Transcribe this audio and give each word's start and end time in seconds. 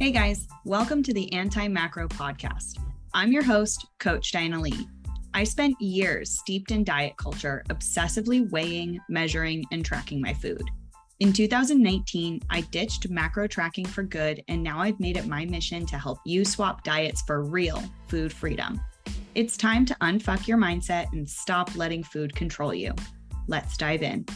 Hey 0.00 0.12
guys, 0.12 0.46
welcome 0.64 1.02
to 1.02 1.12
the 1.12 1.32
Anti 1.32 1.66
Macro 1.66 2.06
Podcast. 2.06 2.78
I'm 3.14 3.32
your 3.32 3.42
host, 3.42 3.84
Coach 3.98 4.30
Diana 4.30 4.60
Leigh. 4.60 4.86
I 5.34 5.42
spent 5.42 5.74
years 5.80 6.30
steeped 6.38 6.70
in 6.70 6.84
diet 6.84 7.16
culture, 7.16 7.64
obsessively 7.68 8.48
weighing, 8.48 9.00
measuring, 9.08 9.64
and 9.72 9.84
tracking 9.84 10.20
my 10.20 10.34
food. 10.34 10.62
In 11.18 11.32
2019, 11.32 12.40
I 12.48 12.60
ditched 12.60 13.10
macro 13.10 13.48
tracking 13.48 13.86
for 13.86 14.04
good, 14.04 14.40
and 14.46 14.62
now 14.62 14.78
I've 14.78 15.00
made 15.00 15.16
it 15.16 15.26
my 15.26 15.44
mission 15.46 15.84
to 15.86 15.98
help 15.98 16.20
you 16.24 16.44
swap 16.44 16.84
diets 16.84 17.22
for 17.22 17.42
real 17.42 17.82
food 18.06 18.32
freedom. 18.32 18.80
It's 19.34 19.56
time 19.56 19.84
to 19.86 19.96
unfuck 20.00 20.46
your 20.46 20.58
mindset 20.58 21.12
and 21.12 21.28
stop 21.28 21.74
letting 21.74 22.04
food 22.04 22.36
control 22.36 22.72
you. 22.72 22.94
Let's 23.48 23.76
dive 23.76 24.04
in. 24.04 24.26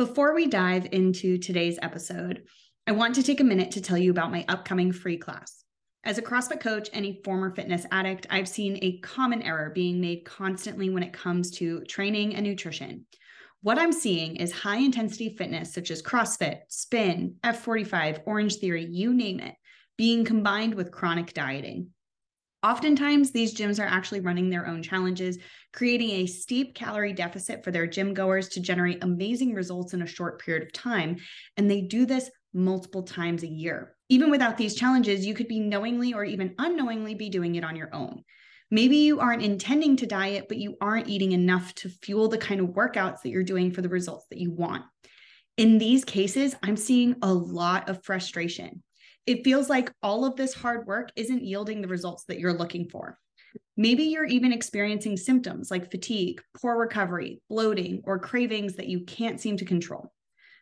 Before 0.00 0.34
we 0.34 0.46
dive 0.46 0.88
into 0.92 1.36
today's 1.36 1.78
episode, 1.82 2.44
I 2.86 2.92
want 2.92 3.16
to 3.16 3.22
take 3.22 3.40
a 3.40 3.44
minute 3.44 3.72
to 3.72 3.82
tell 3.82 3.98
you 3.98 4.10
about 4.10 4.32
my 4.32 4.46
upcoming 4.48 4.92
free 4.92 5.18
class. 5.18 5.62
As 6.04 6.16
a 6.16 6.22
CrossFit 6.22 6.58
coach 6.58 6.88
and 6.94 7.04
a 7.04 7.20
former 7.22 7.54
fitness 7.54 7.84
addict, 7.92 8.26
I've 8.30 8.48
seen 8.48 8.78
a 8.80 8.98
common 9.00 9.42
error 9.42 9.70
being 9.74 10.00
made 10.00 10.24
constantly 10.24 10.88
when 10.88 11.02
it 11.02 11.12
comes 11.12 11.50
to 11.58 11.84
training 11.84 12.34
and 12.34 12.46
nutrition. 12.46 13.04
What 13.60 13.78
I'm 13.78 13.92
seeing 13.92 14.36
is 14.36 14.52
high 14.52 14.78
intensity 14.78 15.36
fitness 15.36 15.74
such 15.74 15.90
as 15.90 16.00
CrossFit, 16.00 16.60
spin, 16.68 17.34
F45, 17.44 18.24
OrangeTheory, 18.24 18.86
you 18.88 19.12
name 19.12 19.38
it, 19.38 19.54
being 19.98 20.24
combined 20.24 20.76
with 20.76 20.90
chronic 20.90 21.34
dieting. 21.34 21.88
Oftentimes, 22.62 23.30
these 23.30 23.54
gyms 23.54 23.82
are 23.82 23.88
actually 23.88 24.20
running 24.20 24.50
their 24.50 24.66
own 24.66 24.82
challenges, 24.82 25.38
creating 25.72 26.10
a 26.10 26.26
steep 26.26 26.74
calorie 26.74 27.14
deficit 27.14 27.64
for 27.64 27.70
their 27.70 27.86
gym 27.86 28.12
goers 28.12 28.48
to 28.50 28.60
generate 28.60 29.02
amazing 29.02 29.54
results 29.54 29.94
in 29.94 30.02
a 30.02 30.06
short 30.06 30.42
period 30.42 30.62
of 30.62 30.72
time. 30.72 31.16
And 31.56 31.70
they 31.70 31.80
do 31.80 32.04
this 32.04 32.30
multiple 32.52 33.02
times 33.02 33.42
a 33.42 33.48
year. 33.48 33.96
Even 34.10 34.30
without 34.30 34.58
these 34.58 34.74
challenges, 34.74 35.24
you 35.24 35.32
could 35.32 35.48
be 35.48 35.60
knowingly 35.60 36.12
or 36.12 36.24
even 36.24 36.54
unknowingly 36.58 37.14
be 37.14 37.30
doing 37.30 37.54
it 37.54 37.64
on 37.64 37.76
your 37.76 37.94
own. 37.94 38.24
Maybe 38.70 38.98
you 38.98 39.20
aren't 39.20 39.42
intending 39.42 39.96
to 39.96 40.06
diet, 40.06 40.46
but 40.48 40.58
you 40.58 40.76
aren't 40.80 41.08
eating 41.08 41.32
enough 41.32 41.74
to 41.76 41.88
fuel 41.88 42.28
the 42.28 42.38
kind 42.38 42.60
of 42.60 42.68
workouts 42.68 43.22
that 43.22 43.30
you're 43.30 43.42
doing 43.42 43.72
for 43.72 43.80
the 43.80 43.88
results 43.88 44.26
that 44.30 44.38
you 44.38 44.50
want. 44.50 44.84
In 45.56 45.78
these 45.78 46.04
cases, 46.04 46.54
I'm 46.62 46.76
seeing 46.76 47.16
a 47.22 47.32
lot 47.32 47.88
of 47.88 48.04
frustration 48.04 48.82
it 49.30 49.44
feels 49.44 49.70
like 49.70 49.92
all 50.02 50.24
of 50.24 50.34
this 50.34 50.52
hard 50.52 50.88
work 50.88 51.12
isn't 51.14 51.44
yielding 51.44 51.80
the 51.80 51.86
results 51.86 52.24
that 52.24 52.40
you're 52.40 52.52
looking 52.52 52.88
for. 52.88 53.16
Maybe 53.76 54.02
you're 54.02 54.24
even 54.24 54.52
experiencing 54.52 55.16
symptoms 55.16 55.70
like 55.70 55.92
fatigue, 55.92 56.42
poor 56.60 56.76
recovery, 56.76 57.40
bloating, 57.48 58.02
or 58.02 58.18
cravings 58.18 58.74
that 58.74 58.88
you 58.88 59.04
can't 59.04 59.40
seem 59.40 59.56
to 59.58 59.64
control. 59.64 60.12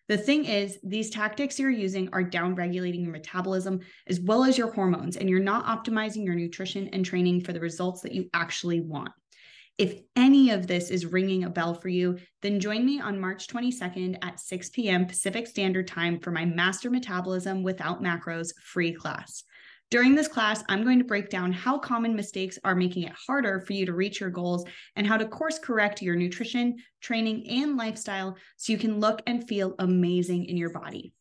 The 0.08 0.18
thing 0.18 0.44
is, 0.44 0.78
these 0.82 1.08
tactics 1.08 1.58
you're 1.58 1.70
using 1.70 2.10
are 2.12 2.22
downregulating 2.22 3.04
your 3.04 3.12
metabolism 3.12 3.80
as 4.06 4.20
well 4.20 4.44
as 4.44 4.58
your 4.58 4.70
hormones, 4.70 5.16
and 5.16 5.30
you're 5.30 5.40
not 5.40 5.64
optimizing 5.64 6.26
your 6.26 6.34
nutrition 6.34 6.90
and 6.92 7.06
training 7.06 7.44
for 7.44 7.54
the 7.54 7.60
results 7.60 8.02
that 8.02 8.14
you 8.14 8.28
actually 8.34 8.80
want. 8.82 9.12
If 9.78 10.00
any 10.16 10.50
of 10.50 10.66
this 10.66 10.90
is 10.90 11.06
ringing 11.06 11.44
a 11.44 11.50
bell 11.50 11.72
for 11.72 11.88
you, 11.88 12.18
then 12.42 12.58
join 12.58 12.84
me 12.84 13.00
on 13.00 13.20
March 13.20 13.46
22nd 13.46 14.18
at 14.22 14.40
6 14.40 14.70
p.m. 14.70 15.06
Pacific 15.06 15.46
Standard 15.46 15.86
Time 15.86 16.18
for 16.18 16.32
my 16.32 16.44
Master 16.44 16.90
Metabolism 16.90 17.62
Without 17.62 18.02
Macros 18.02 18.48
free 18.60 18.92
class. 18.92 19.44
During 19.88 20.16
this 20.16 20.26
class, 20.26 20.64
I'm 20.68 20.82
going 20.82 20.98
to 20.98 21.04
break 21.04 21.30
down 21.30 21.52
how 21.52 21.78
common 21.78 22.16
mistakes 22.16 22.58
are 22.64 22.74
making 22.74 23.04
it 23.04 23.14
harder 23.26 23.60
for 23.60 23.72
you 23.72 23.86
to 23.86 23.94
reach 23.94 24.18
your 24.18 24.30
goals 24.30 24.64
and 24.96 25.06
how 25.06 25.16
to 25.16 25.28
course 25.28 25.60
correct 25.60 26.02
your 26.02 26.16
nutrition, 26.16 26.78
training, 27.00 27.48
and 27.48 27.76
lifestyle 27.76 28.36
so 28.56 28.72
you 28.72 28.78
can 28.78 28.98
look 28.98 29.22
and 29.28 29.46
feel 29.46 29.76
amazing 29.78 30.46
in 30.46 30.56
your 30.56 30.70
body. 30.70 31.14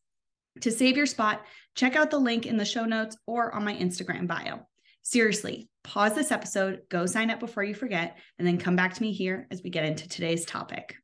To 0.61 0.71
save 0.71 0.97
your 0.97 1.05
spot, 1.05 1.45
check 1.75 1.95
out 1.95 2.09
the 2.09 2.17
link 2.17 2.47
in 2.47 2.57
the 2.57 2.65
show 2.65 2.85
notes 2.85 3.15
or 3.27 3.53
on 3.53 3.63
my 3.63 3.75
Instagram 3.75 4.25
bio. 4.25 4.61
Seriously, 5.03 5.69
pause 5.87 6.13
this 6.13 6.33
episode, 6.33 6.81
go 6.89 7.05
sign 7.05 7.31
up 7.31 7.39
before 7.39 7.63
you 7.63 7.73
forget, 7.73 8.17
and 8.37 8.47
then 8.47 8.57
come 8.57 8.75
back 8.75 8.93
to 8.93 9.01
me 9.01 9.13
here 9.13 9.47
as 9.49 9.63
we 9.63 9.69
get 9.69 9.85
into 9.85 10.07
today's 10.07 10.45
topic. 10.45 10.97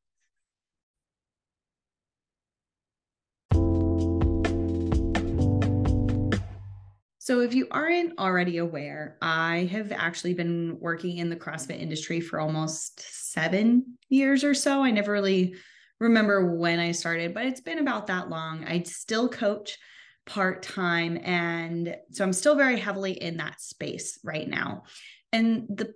So, 7.20 7.40
if 7.40 7.56
you 7.56 7.68
aren't 7.72 8.20
already 8.20 8.58
aware, 8.58 9.18
I 9.22 9.70
have 9.72 9.94
actually 9.94 10.34
been 10.34 10.78
working 10.82 11.20
in 11.20 11.30
the 11.30 11.38
CrossFit 11.38 11.80
industry 11.80 12.20
for 12.20 12.42
almost 12.42 13.00
seven 13.32 13.98
years 14.10 14.44
or 14.44 14.54
so. 14.54 14.84
I 14.84 14.92
never 14.92 15.14
really 15.14 15.56
remember 16.02 16.58
when 16.58 16.80
I 16.80 16.92
started, 16.92 17.34
but 17.34 17.46
it's 17.46 17.62
been 17.62 17.80
about 17.80 18.08
that 18.08 18.30
long. 18.30 18.66
I 18.66 18.84
still 18.84 19.30
coach 19.30 19.78
part 20.26 20.64
time. 20.64 21.18
And 21.24 21.96
so 22.12 22.24
I'm 22.24 22.34
still 22.34 22.56
very 22.56 22.80
heavily 22.80 23.12
in 23.14 23.38
that 23.38 23.62
space 23.62 24.20
right 24.24 24.48
now. 24.48 24.84
And 25.32 25.66
the 25.70 25.94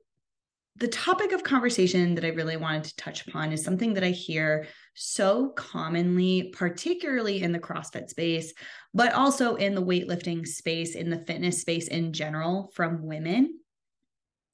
the 0.79 0.88
topic 0.88 1.31
of 1.31 1.43
conversation 1.43 2.13
that 2.13 2.23
I 2.23 2.29
really 2.29 2.55
wanted 2.55 2.83
to 2.83 2.95
touch 2.97 3.27
upon 3.27 3.51
is 3.51 3.63
something 3.63 3.95
that 3.95 4.03
I 4.03 4.11
hear 4.11 4.67
so 4.93 5.49
commonly, 5.49 6.53
particularly 6.55 7.41
in 7.41 7.51
the 7.51 7.59
CrossFit 7.59 8.09
space, 8.09 8.53
but 8.93 9.11
also 9.13 9.55
in 9.55 9.73
the 9.73 9.83
weightlifting 9.83 10.47
space, 10.47 10.94
in 10.94 11.09
the 11.09 11.17
fitness 11.25 11.61
space 11.61 11.88
in 11.88 12.13
general 12.13 12.71
from 12.75 13.01
women. 13.01 13.59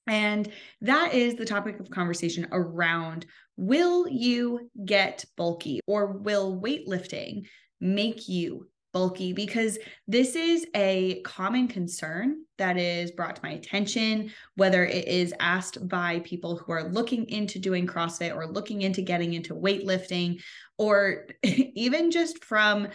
And 0.07 0.49
that 0.81 1.13
is 1.13 1.35
the 1.35 1.45
topic 1.45 1.79
of 1.79 1.89
conversation 1.89 2.47
around 2.51 3.25
will 3.57 4.07
you 4.07 4.69
get 4.85 5.25
bulky 5.35 5.81
or 5.87 6.07
will 6.07 6.59
weightlifting 6.59 7.47
make 7.79 8.27
you 8.27 8.67
bulky 8.93 9.33
because 9.33 9.77
this 10.07 10.35
is 10.35 10.65
a 10.75 11.21
common 11.23 11.67
concern 11.67 12.43
that 12.57 12.77
is 12.77 13.11
brought 13.11 13.35
to 13.35 13.41
my 13.43 13.51
attention, 13.51 14.31
whether 14.55 14.85
it 14.85 15.07
is 15.07 15.33
asked 15.39 15.87
by 15.87 16.19
people 16.19 16.55
who 16.55 16.71
are 16.71 16.89
looking 16.89 17.27
into 17.29 17.59
doing 17.59 17.87
CrossFit 17.87 18.35
or 18.35 18.47
looking 18.47 18.83
into 18.83 19.01
getting 19.01 19.33
into 19.33 19.55
weightlifting, 19.55 20.39
or 20.77 21.27
even 21.43 22.11
just 22.11 22.45
from 22.45 22.87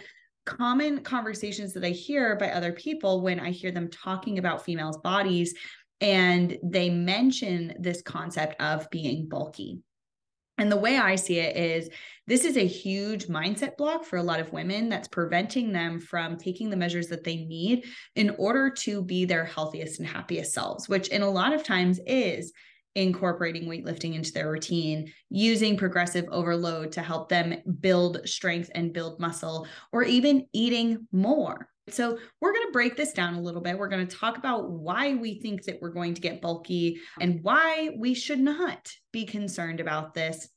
common 0.45 1.01
conversations 1.03 1.73
that 1.73 1.83
I 1.83 1.89
hear 1.89 2.35
by 2.37 2.49
other 2.49 2.71
people 2.71 3.21
when 3.21 3.39
I 3.39 3.51
hear 3.51 3.71
them 3.71 3.89
talking 3.91 4.39
about 4.39 4.65
females' 4.65 4.97
bodies 4.97 5.53
and 6.01 6.57
they 6.63 6.89
mention 6.89 7.75
this 7.79 8.01
concept 8.01 8.59
of 8.61 8.89
being 8.89 9.27
bulky. 9.27 9.79
And 10.59 10.69
the 10.69 10.77
way 10.77 10.97
I 10.97 11.15
see 11.15 11.39
it 11.39 11.55
is 11.55 11.89
this 12.27 12.43
is 12.43 12.57
a 12.57 12.67
huge 12.67 13.27
mindset 13.27 13.77
block 13.77 14.03
for 14.03 14.17
a 14.17 14.23
lot 14.23 14.41
of 14.41 14.51
women 14.51 14.89
that's 14.89 15.07
preventing 15.07 15.71
them 15.71 15.99
from 15.99 16.37
taking 16.37 16.69
the 16.69 16.77
measures 16.77 17.07
that 17.07 17.23
they 17.23 17.37
need 17.37 17.85
in 18.15 18.35
order 18.37 18.69
to 18.69 19.01
be 19.01 19.23
their 19.23 19.45
healthiest 19.45 19.99
and 19.99 20.07
happiest 20.07 20.53
selves, 20.53 20.89
which 20.89 21.07
in 21.07 21.21
a 21.21 21.29
lot 21.29 21.53
of 21.53 21.63
times 21.63 21.99
is 22.05 22.51
incorporating 22.95 23.69
weightlifting 23.69 24.15
into 24.15 24.33
their 24.33 24.51
routine, 24.51 25.11
using 25.29 25.77
progressive 25.77 26.25
overload 26.29 26.91
to 26.91 27.01
help 27.01 27.29
them 27.29 27.55
build 27.79 28.19
strength 28.27 28.69
and 28.75 28.93
build 28.93 29.19
muscle, 29.19 29.65
or 29.93 30.03
even 30.03 30.45
eating 30.51 31.07
more. 31.13 31.68
So, 31.93 32.17
we're 32.41 32.53
going 32.53 32.67
to 32.67 32.71
break 32.71 32.95
this 32.95 33.13
down 33.13 33.35
a 33.35 33.41
little 33.41 33.61
bit. 33.61 33.77
We're 33.77 33.89
going 33.89 34.07
to 34.07 34.15
talk 34.15 34.37
about 34.37 34.69
why 34.69 35.15
we 35.15 35.39
think 35.39 35.63
that 35.63 35.81
we're 35.81 35.89
going 35.89 36.13
to 36.13 36.21
get 36.21 36.41
bulky 36.41 36.99
and 37.19 37.43
why 37.43 37.89
we 37.97 38.13
should 38.13 38.39
not 38.39 38.89
be 39.11 39.25
concerned 39.25 39.79
about 39.79 40.13
this. 40.13 40.49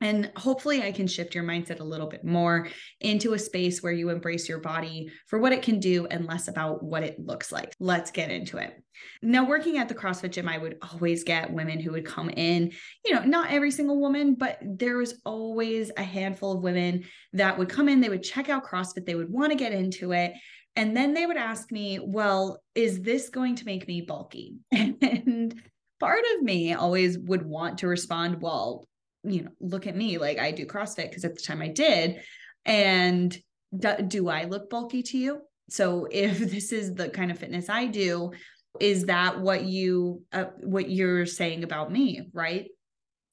And 0.00 0.30
hopefully, 0.36 0.82
I 0.82 0.92
can 0.92 1.06
shift 1.06 1.34
your 1.34 1.44
mindset 1.44 1.80
a 1.80 1.84
little 1.84 2.06
bit 2.06 2.22
more 2.22 2.68
into 3.00 3.32
a 3.32 3.38
space 3.38 3.82
where 3.82 3.92
you 3.92 4.10
embrace 4.10 4.48
your 4.48 4.58
body 4.58 5.10
for 5.26 5.38
what 5.38 5.52
it 5.52 5.62
can 5.62 5.80
do 5.80 6.06
and 6.06 6.26
less 6.26 6.48
about 6.48 6.82
what 6.82 7.02
it 7.02 7.18
looks 7.18 7.50
like. 7.50 7.74
Let's 7.80 8.10
get 8.10 8.30
into 8.30 8.58
it. 8.58 8.74
Now, 9.22 9.46
working 9.46 9.78
at 9.78 9.88
the 9.88 9.94
CrossFit 9.94 10.32
gym, 10.32 10.48
I 10.48 10.58
would 10.58 10.76
always 10.92 11.24
get 11.24 11.52
women 11.52 11.80
who 11.80 11.92
would 11.92 12.04
come 12.04 12.28
in, 12.28 12.72
you 13.04 13.14
know, 13.14 13.24
not 13.24 13.50
every 13.50 13.70
single 13.70 13.98
woman, 13.98 14.34
but 14.34 14.58
there 14.62 14.98
was 14.98 15.20
always 15.24 15.90
a 15.96 16.02
handful 16.02 16.52
of 16.52 16.62
women 16.62 17.04
that 17.32 17.56
would 17.56 17.70
come 17.70 17.88
in, 17.88 18.00
they 18.00 18.10
would 18.10 18.22
check 18.22 18.50
out 18.50 18.66
CrossFit, 18.66 19.06
they 19.06 19.14
would 19.14 19.30
want 19.30 19.50
to 19.50 19.58
get 19.58 19.72
into 19.72 20.12
it. 20.12 20.34
And 20.76 20.94
then 20.94 21.14
they 21.14 21.24
would 21.24 21.38
ask 21.38 21.72
me, 21.72 21.98
well, 22.02 22.62
is 22.74 23.00
this 23.00 23.30
going 23.30 23.56
to 23.56 23.64
make 23.64 23.88
me 23.88 24.02
bulky? 24.02 24.56
and 24.72 25.54
part 25.98 26.22
of 26.36 26.42
me 26.42 26.74
always 26.74 27.18
would 27.18 27.46
want 27.46 27.78
to 27.78 27.88
respond, 27.88 28.42
well, 28.42 28.86
you 29.26 29.42
know, 29.44 29.50
look 29.60 29.86
at 29.86 29.96
me, 29.96 30.18
like 30.18 30.38
I 30.38 30.50
do 30.50 30.66
CrossFit 30.66 31.08
because 31.08 31.24
at 31.24 31.34
the 31.34 31.42
time 31.42 31.62
I 31.62 31.68
did. 31.68 32.20
And 32.64 33.36
do, 33.76 33.96
do 34.06 34.28
I 34.28 34.44
look 34.44 34.70
bulky 34.70 35.02
to 35.04 35.18
you? 35.18 35.40
So 35.68 36.06
if 36.10 36.38
this 36.50 36.72
is 36.72 36.94
the 36.94 37.08
kind 37.08 37.30
of 37.30 37.38
fitness 37.38 37.68
I 37.68 37.86
do, 37.86 38.32
is 38.80 39.06
that 39.06 39.40
what 39.40 39.64
you 39.64 40.22
uh, 40.32 40.46
what 40.62 40.90
you're 40.90 41.26
saying 41.26 41.64
about 41.64 41.90
me, 41.90 42.28
right? 42.32 42.66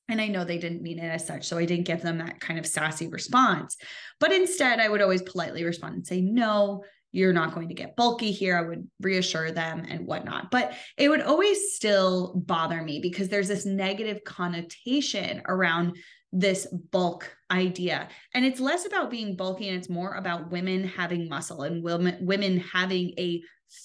And 0.10 0.20
I 0.20 0.28
know 0.28 0.44
they 0.44 0.58
didn't 0.58 0.82
mean 0.82 1.00
it 1.00 1.08
as 1.08 1.26
such. 1.26 1.48
So 1.48 1.58
I 1.58 1.66
didn't 1.66 1.86
give 1.86 2.02
them 2.02 2.18
that 2.18 2.40
kind 2.40 2.60
of 2.60 2.66
sassy 2.66 3.08
response. 3.08 3.78
But 4.20 4.34
instead, 4.34 4.80
I 4.80 4.90
would 4.90 5.02
always 5.02 5.22
politely 5.22 5.64
respond 5.64 5.96
and 5.96 6.06
say, 6.06 6.22
no, 6.22 6.84
you're 7.14 7.32
not 7.32 7.54
going 7.54 7.70
to 7.70 7.76
get 7.76 7.96
bulky 7.96 8.32
here. 8.32 8.58
I 8.58 8.68
would 8.68 8.90
reassure 9.00 9.52
them 9.52 9.86
and 9.88 10.06
whatnot. 10.06 10.52
But 10.52 10.74
it 10.98 11.08
would 11.08 11.22
always 11.22 11.76
still 11.76 12.34
bother 12.36 12.82
me 12.82 13.00
because 13.02 13.30
there's 13.30 13.48
this 13.48 13.66
negative 13.66 14.24
connotation 14.26 15.44
around 15.48 15.96
this 16.34 16.68
bulk 16.92 17.34
idea. 17.52 18.10
And 18.34 18.44
it's 18.44 18.60
less 18.60 18.88
about 18.88 19.12
being 19.12 19.36
bulky 19.36 19.70
and 19.70 19.78
it's 19.78 19.90
more 19.90 20.16
about 20.16 20.52
women 20.52 20.84
having 20.84 21.30
muscle 21.30 21.62
and 21.62 21.84
women 21.84 22.18
women 22.22 22.60
having 22.60 23.14
a 23.20 23.44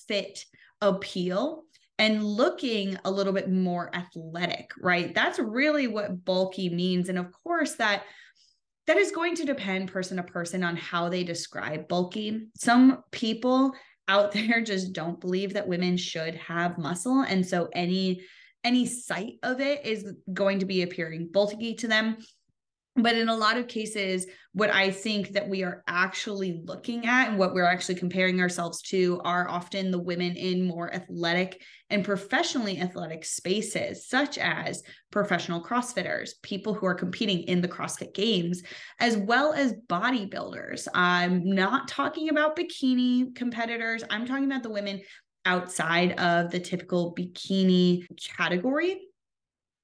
fit 0.08 0.44
appeal 0.80 1.64
and 1.98 2.24
looking 2.24 2.96
a 3.04 3.10
little 3.10 3.32
bit 3.32 3.50
more 3.50 3.94
athletic, 3.94 4.70
right? 4.80 5.14
That's 5.14 5.38
really 5.38 5.86
what 5.86 6.24
bulky 6.24 6.70
means. 6.70 7.08
And 7.10 7.18
of 7.18 7.30
course, 7.32 7.74
that 7.74 8.04
that 8.88 8.96
is 8.96 9.12
going 9.12 9.34
to 9.34 9.44
depend 9.44 9.92
person 9.92 10.16
to 10.16 10.22
person 10.22 10.64
on 10.64 10.74
how 10.74 11.10
they 11.10 11.22
describe 11.22 11.86
bulky. 11.88 12.48
Some 12.56 13.04
people 13.12 13.72
out 14.08 14.32
there 14.32 14.62
just 14.62 14.94
don't 14.94 15.20
believe 15.20 15.52
that 15.52 15.68
women 15.68 15.96
should 15.98 16.34
have 16.36 16.78
muscle 16.78 17.20
and 17.20 17.46
so 17.46 17.68
any 17.74 18.22
any 18.64 18.86
sight 18.86 19.34
of 19.44 19.60
it 19.60 19.86
is 19.86 20.12
going 20.32 20.58
to 20.58 20.66
be 20.66 20.82
appearing 20.82 21.28
bulky 21.32 21.74
to 21.74 21.86
them 21.86 22.16
but 22.98 23.14
in 23.14 23.28
a 23.28 23.36
lot 23.36 23.56
of 23.56 23.68
cases 23.68 24.26
what 24.52 24.70
i 24.70 24.90
think 24.90 25.30
that 25.30 25.48
we 25.48 25.62
are 25.62 25.82
actually 25.86 26.62
looking 26.64 27.06
at 27.06 27.28
and 27.28 27.38
what 27.38 27.54
we're 27.54 27.64
actually 27.64 27.94
comparing 27.94 28.40
ourselves 28.40 28.82
to 28.82 29.20
are 29.24 29.48
often 29.48 29.90
the 29.90 29.98
women 29.98 30.36
in 30.36 30.66
more 30.66 30.92
athletic 30.92 31.62
and 31.90 32.04
professionally 32.04 32.78
athletic 32.80 33.24
spaces 33.24 34.06
such 34.08 34.36
as 34.38 34.82
professional 35.10 35.62
crossfitters 35.62 36.30
people 36.42 36.74
who 36.74 36.86
are 36.86 36.94
competing 36.94 37.42
in 37.42 37.60
the 37.60 37.68
crossfit 37.68 38.14
games 38.14 38.62
as 39.00 39.16
well 39.16 39.52
as 39.52 39.74
bodybuilders. 39.88 40.88
I'm 40.94 41.44
not 41.44 41.88
talking 41.88 42.28
about 42.28 42.56
bikini 42.56 43.34
competitors. 43.34 44.04
I'm 44.10 44.26
talking 44.26 44.44
about 44.44 44.62
the 44.62 44.70
women 44.70 45.00
outside 45.44 46.12
of 46.18 46.50
the 46.50 46.60
typical 46.60 47.14
bikini 47.14 48.06
category 48.36 49.07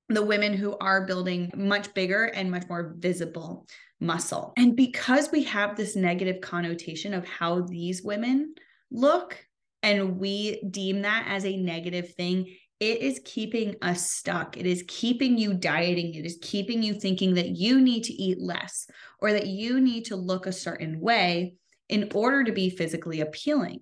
the 0.09 0.23
women 0.23 0.53
who 0.53 0.77
are 0.79 1.07
building 1.07 1.51
much 1.55 1.93
bigger 1.95 2.25
and 2.25 2.51
much 2.51 2.69
more 2.69 2.95
visible 2.99 3.67
muscle. 4.01 4.53
And 4.57 4.77
because 4.77 5.31
we 5.33 5.45
have 5.45 5.77
this 5.77 5.97
negative 5.97 6.41
connotation 6.41 7.15
of 7.15 7.27
how 7.27 7.63
these 7.63 8.03
women 8.03 8.55
look, 8.91 9.39
and 9.83 10.19
we 10.19 10.63
deem 10.71 11.03
that 11.03 11.27
as 11.29 11.45
a 11.45 11.57
negative 11.57 12.15
thing, 12.15 12.57
it 12.81 13.01
is 13.01 13.21
keeping 13.25 13.77
us 13.83 14.11
stuck. 14.11 14.57
It 14.57 14.67
is 14.67 14.85
keeping 14.89 15.39
you 15.39 15.55
dieting. 15.55 16.15
It 16.15 16.27
is 16.27 16.39
keeping 16.43 16.83
you 16.83 16.95
thinking 16.95 17.35
that 17.35 17.51
you 17.51 17.81
need 17.81 18.05
to 18.05 18.13
eat 18.13 18.41
less 18.41 18.87
or 19.21 19.33
that 19.33 19.47
you 19.47 19.81
need 19.81 20.07
to 20.07 20.17
look 20.17 20.47
a 20.47 20.53
certain 20.53 21.01
way 21.01 21.55
in 21.89 22.11
order 22.15 22.45
to 22.45 22.53
be 22.53 22.71
physically 22.71 23.21
appealing. 23.21 23.81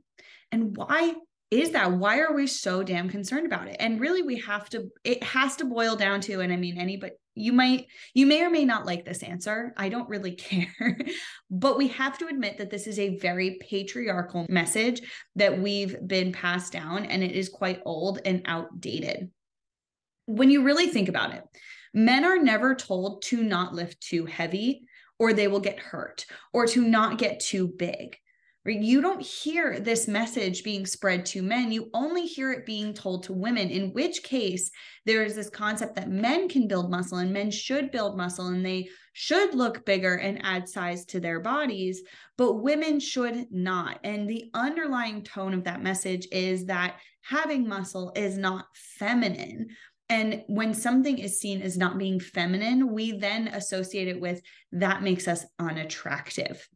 And 0.51 0.77
why 0.77 1.15
is 1.53 1.73
that 1.73 1.93
why 1.93 2.19
are 2.21 2.33
we 2.33 2.47
so 2.47 2.83
damn 2.83 3.11
concerned 3.11 3.45
about 3.45 3.69
it? 3.69 3.77
And 3.79 4.01
really 4.01 4.23
we 4.23 4.39
have 4.39 4.71
to 4.71 4.89
it 5.05 5.23
has 5.23 5.55
to 5.57 5.67
boil 5.67 5.97
down 5.97 6.23
to 6.23 6.41
and 6.41 6.51
i 6.51 6.57
mean 6.57 6.79
any 6.79 6.97
but 6.97 7.13
you 7.35 7.53
might 7.53 7.89
you 8.15 8.27
may 8.27 8.43
or 8.43 8.49
may 8.49 8.65
not 8.65 8.87
like 8.87 9.05
this 9.05 9.23
answer. 9.23 9.75
I 9.77 9.91
don't 9.91 10.09
really 10.09 10.33
care. 10.37 10.97
But 11.51 11.77
we 11.77 11.89
have 11.89 12.17
to 12.19 12.27
admit 12.27 12.57
that 12.57 12.71
this 12.71 12.87
is 12.87 12.99
a 12.99 13.19
very 13.19 13.59
patriarchal 13.61 14.47
message 14.49 15.03
that 15.37 15.61
we've 15.61 15.97
been 16.07 16.33
passed 16.33 16.73
down 16.73 17.05
and 17.05 17.23
it 17.23 17.33
is 17.33 17.51
quite 17.51 17.83
old 17.85 18.21
and 18.25 18.43
outdated. 18.47 19.31
When 20.25 20.51
you 20.51 20.63
really 20.63 20.87
think 20.87 21.11
about 21.11 21.35
it 21.35 21.45
men 21.93 22.25
are 22.25 22.39
never 22.39 22.75
told 22.75 23.21
to 23.21 23.43
not 23.43 23.75
lift 23.75 24.01
too 24.01 24.25
heavy 24.25 24.87
or 25.19 25.35
they 25.35 25.49
will 25.49 25.61
get 25.61 25.79
hurt 25.79 26.25
or 26.55 26.67
to 26.67 26.83
not 26.83 27.19
get 27.19 27.41
too 27.41 27.69
big? 27.69 28.17
You 28.64 29.00
don't 29.00 29.20
hear 29.20 29.81
this 29.81 30.06
message 30.06 30.62
being 30.62 30.87
spread 30.87 31.26
to 31.26 31.43
men. 31.43 31.73
You 31.73 31.91
only 31.93 32.26
hear 32.26 32.53
it 32.53 32.64
being 32.64 32.94
told 32.94 33.25
to 33.25 33.32
women, 33.32 33.69
in 33.70 33.93
which 33.93 34.23
case 34.23 34.70
there 35.05 35.25
is 35.25 35.35
this 35.35 35.50
concept 35.50 35.97
that 35.97 36.11
men 36.11 36.49
can 36.49 36.69
build 36.69 36.88
muscle 36.88 37.19
and 37.19 37.32
men 37.32 37.50
should 37.50 37.91
build 37.91 38.17
muscle 38.17 38.47
and 38.47 38.64
they 38.64 38.88
should 39.14 39.55
look 39.55 39.85
bigger 39.85 40.14
and 40.14 40.44
add 40.44 40.69
size 40.69 41.05
to 41.06 41.19
their 41.19 41.41
bodies, 41.41 42.03
but 42.38 42.62
women 42.62 43.00
should 43.00 43.47
not. 43.50 43.99
And 44.05 44.31
the 44.31 44.49
underlying 44.55 45.25
tone 45.25 45.55
of 45.55 45.65
that 45.65 45.82
message 45.82 46.29
is 46.31 46.67
that 46.67 47.00
having 47.23 47.67
muscle 47.67 48.12
is 48.15 48.38
not 48.38 48.67
feminine. 48.75 49.70
And 50.08 50.44
when 50.47 50.73
something 50.73 51.19
is 51.19 51.41
seen 51.41 51.62
as 51.62 51.76
not 51.76 51.99
being 51.99 52.20
feminine, 52.20 52.93
we 52.93 53.11
then 53.19 53.49
associate 53.49 54.06
it 54.06 54.20
with 54.20 54.41
that 54.70 55.03
makes 55.03 55.26
us 55.26 55.44
unattractive 55.58 56.69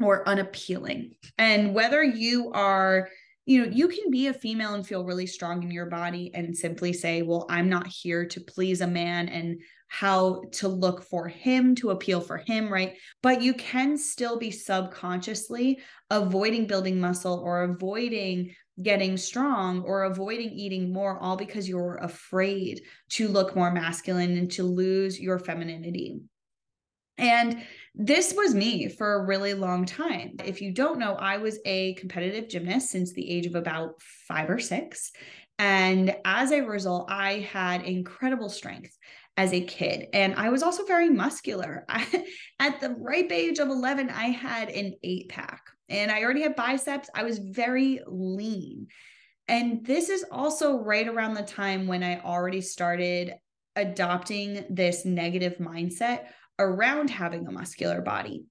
or 0.00 0.28
unappealing. 0.28 1.12
And 1.38 1.74
whether 1.74 2.02
you 2.02 2.50
are, 2.52 3.08
you 3.46 3.62
know, 3.62 3.70
you 3.70 3.88
can 3.88 4.10
be 4.10 4.28
a 4.28 4.34
female 4.34 4.74
and 4.74 4.86
feel 4.86 5.04
really 5.04 5.26
strong 5.26 5.62
in 5.62 5.70
your 5.70 5.86
body 5.86 6.30
and 6.34 6.56
simply 6.56 6.92
say, 6.92 7.22
well, 7.22 7.46
I'm 7.48 7.68
not 7.68 7.86
here 7.86 8.26
to 8.26 8.40
please 8.40 8.80
a 8.80 8.86
man 8.86 9.28
and 9.28 9.60
how 9.88 10.42
to 10.52 10.66
look 10.66 11.02
for 11.04 11.28
him 11.28 11.74
to 11.76 11.90
appeal 11.90 12.20
for 12.20 12.38
him, 12.38 12.72
right? 12.72 12.94
But 13.22 13.42
you 13.42 13.54
can 13.54 13.96
still 13.96 14.38
be 14.38 14.50
subconsciously 14.50 15.78
avoiding 16.10 16.66
building 16.66 17.00
muscle 17.00 17.40
or 17.44 17.62
avoiding 17.62 18.54
getting 18.82 19.16
strong 19.16 19.82
or 19.82 20.02
avoiding 20.02 20.50
eating 20.50 20.92
more, 20.92 21.18
all 21.20 21.36
because 21.36 21.68
you're 21.68 21.98
afraid 22.02 22.82
to 23.08 23.28
look 23.28 23.54
more 23.54 23.70
masculine 23.70 24.36
and 24.36 24.50
to 24.50 24.64
lose 24.64 25.20
your 25.20 25.38
femininity. 25.38 26.20
And 27.16 27.62
this 27.94 28.34
was 28.36 28.54
me 28.54 28.88
for 28.88 29.14
a 29.14 29.24
really 29.24 29.54
long 29.54 29.84
time. 29.84 30.36
If 30.44 30.60
you 30.60 30.72
don't 30.72 30.98
know, 30.98 31.14
I 31.14 31.36
was 31.36 31.58
a 31.64 31.94
competitive 31.94 32.48
gymnast 32.48 32.90
since 32.90 33.12
the 33.12 33.30
age 33.30 33.46
of 33.46 33.54
about 33.54 34.00
five 34.26 34.50
or 34.50 34.58
six. 34.58 35.12
And 35.58 36.16
as 36.24 36.50
a 36.50 36.62
result, 36.62 37.10
I 37.10 37.38
had 37.38 37.82
incredible 37.82 38.48
strength 38.48 38.96
as 39.36 39.52
a 39.52 39.60
kid. 39.60 40.08
And 40.12 40.34
I 40.34 40.48
was 40.48 40.62
also 40.62 40.84
very 40.84 41.08
muscular. 41.08 41.86
At 42.58 42.80
the 42.80 42.96
ripe 42.98 43.30
age 43.30 43.58
of 43.58 43.68
11, 43.68 44.10
I 44.10 44.26
had 44.26 44.70
an 44.70 44.94
eight 45.02 45.28
pack 45.28 45.62
and 45.88 46.10
I 46.10 46.22
already 46.22 46.42
had 46.42 46.56
biceps. 46.56 47.10
I 47.14 47.24
was 47.24 47.38
very 47.38 48.00
lean. 48.06 48.88
And 49.46 49.84
this 49.84 50.08
is 50.08 50.24
also 50.30 50.78
right 50.78 51.06
around 51.06 51.34
the 51.34 51.42
time 51.42 51.86
when 51.86 52.02
I 52.02 52.20
already 52.20 52.60
started 52.60 53.34
adopting 53.76 54.64
this 54.70 55.04
negative 55.04 55.56
mindset 55.58 56.26
around 56.58 57.10
having 57.10 57.46
a 57.46 57.52
muscular 57.52 58.00
body. 58.00 58.44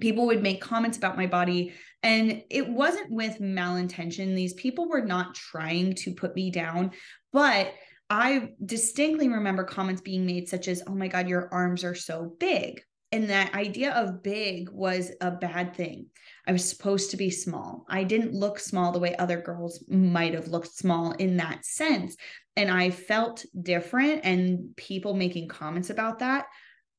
People 0.00 0.26
would 0.26 0.42
make 0.42 0.60
comments 0.60 0.96
about 0.96 1.16
my 1.16 1.26
body, 1.26 1.72
and 2.02 2.42
it 2.50 2.68
wasn't 2.68 3.10
with 3.10 3.40
malintention. 3.40 4.34
These 4.34 4.54
people 4.54 4.88
were 4.88 5.04
not 5.04 5.34
trying 5.34 5.94
to 5.94 6.14
put 6.14 6.36
me 6.36 6.50
down, 6.50 6.92
but 7.32 7.72
I 8.08 8.50
distinctly 8.64 9.28
remember 9.28 9.64
comments 9.64 10.00
being 10.00 10.24
made, 10.24 10.48
such 10.48 10.68
as, 10.68 10.82
Oh 10.86 10.94
my 10.94 11.08
God, 11.08 11.28
your 11.28 11.52
arms 11.52 11.84
are 11.84 11.94
so 11.94 12.34
big. 12.38 12.80
And 13.10 13.30
that 13.30 13.54
idea 13.54 13.92
of 13.92 14.22
big 14.22 14.68
was 14.70 15.10
a 15.20 15.30
bad 15.30 15.74
thing. 15.74 16.06
I 16.46 16.52
was 16.52 16.68
supposed 16.68 17.10
to 17.10 17.16
be 17.16 17.30
small. 17.30 17.84
I 17.88 18.04
didn't 18.04 18.34
look 18.34 18.58
small 18.58 18.92
the 18.92 18.98
way 18.98 19.16
other 19.16 19.40
girls 19.40 19.82
might 19.88 20.34
have 20.34 20.48
looked 20.48 20.76
small 20.76 21.12
in 21.12 21.38
that 21.38 21.64
sense. 21.64 22.16
And 22.56 22.70
I 22.70 22.90
felt 22.90 23.44
different, 23.60 24.20
and 24.24 24.76
people 24.76 25.14
making 25.14 25.48
comments 25.48 25.90
about 25.90 26.20
that 26.20 26.46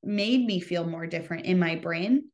made 0.03 0.45
me 0.45 0.59
feel 0.59 0.85
more 0.85 1.07
different 1.07 1.45
in 1.45 1.59
my 1.59 1.75
brain. 1.75 2.29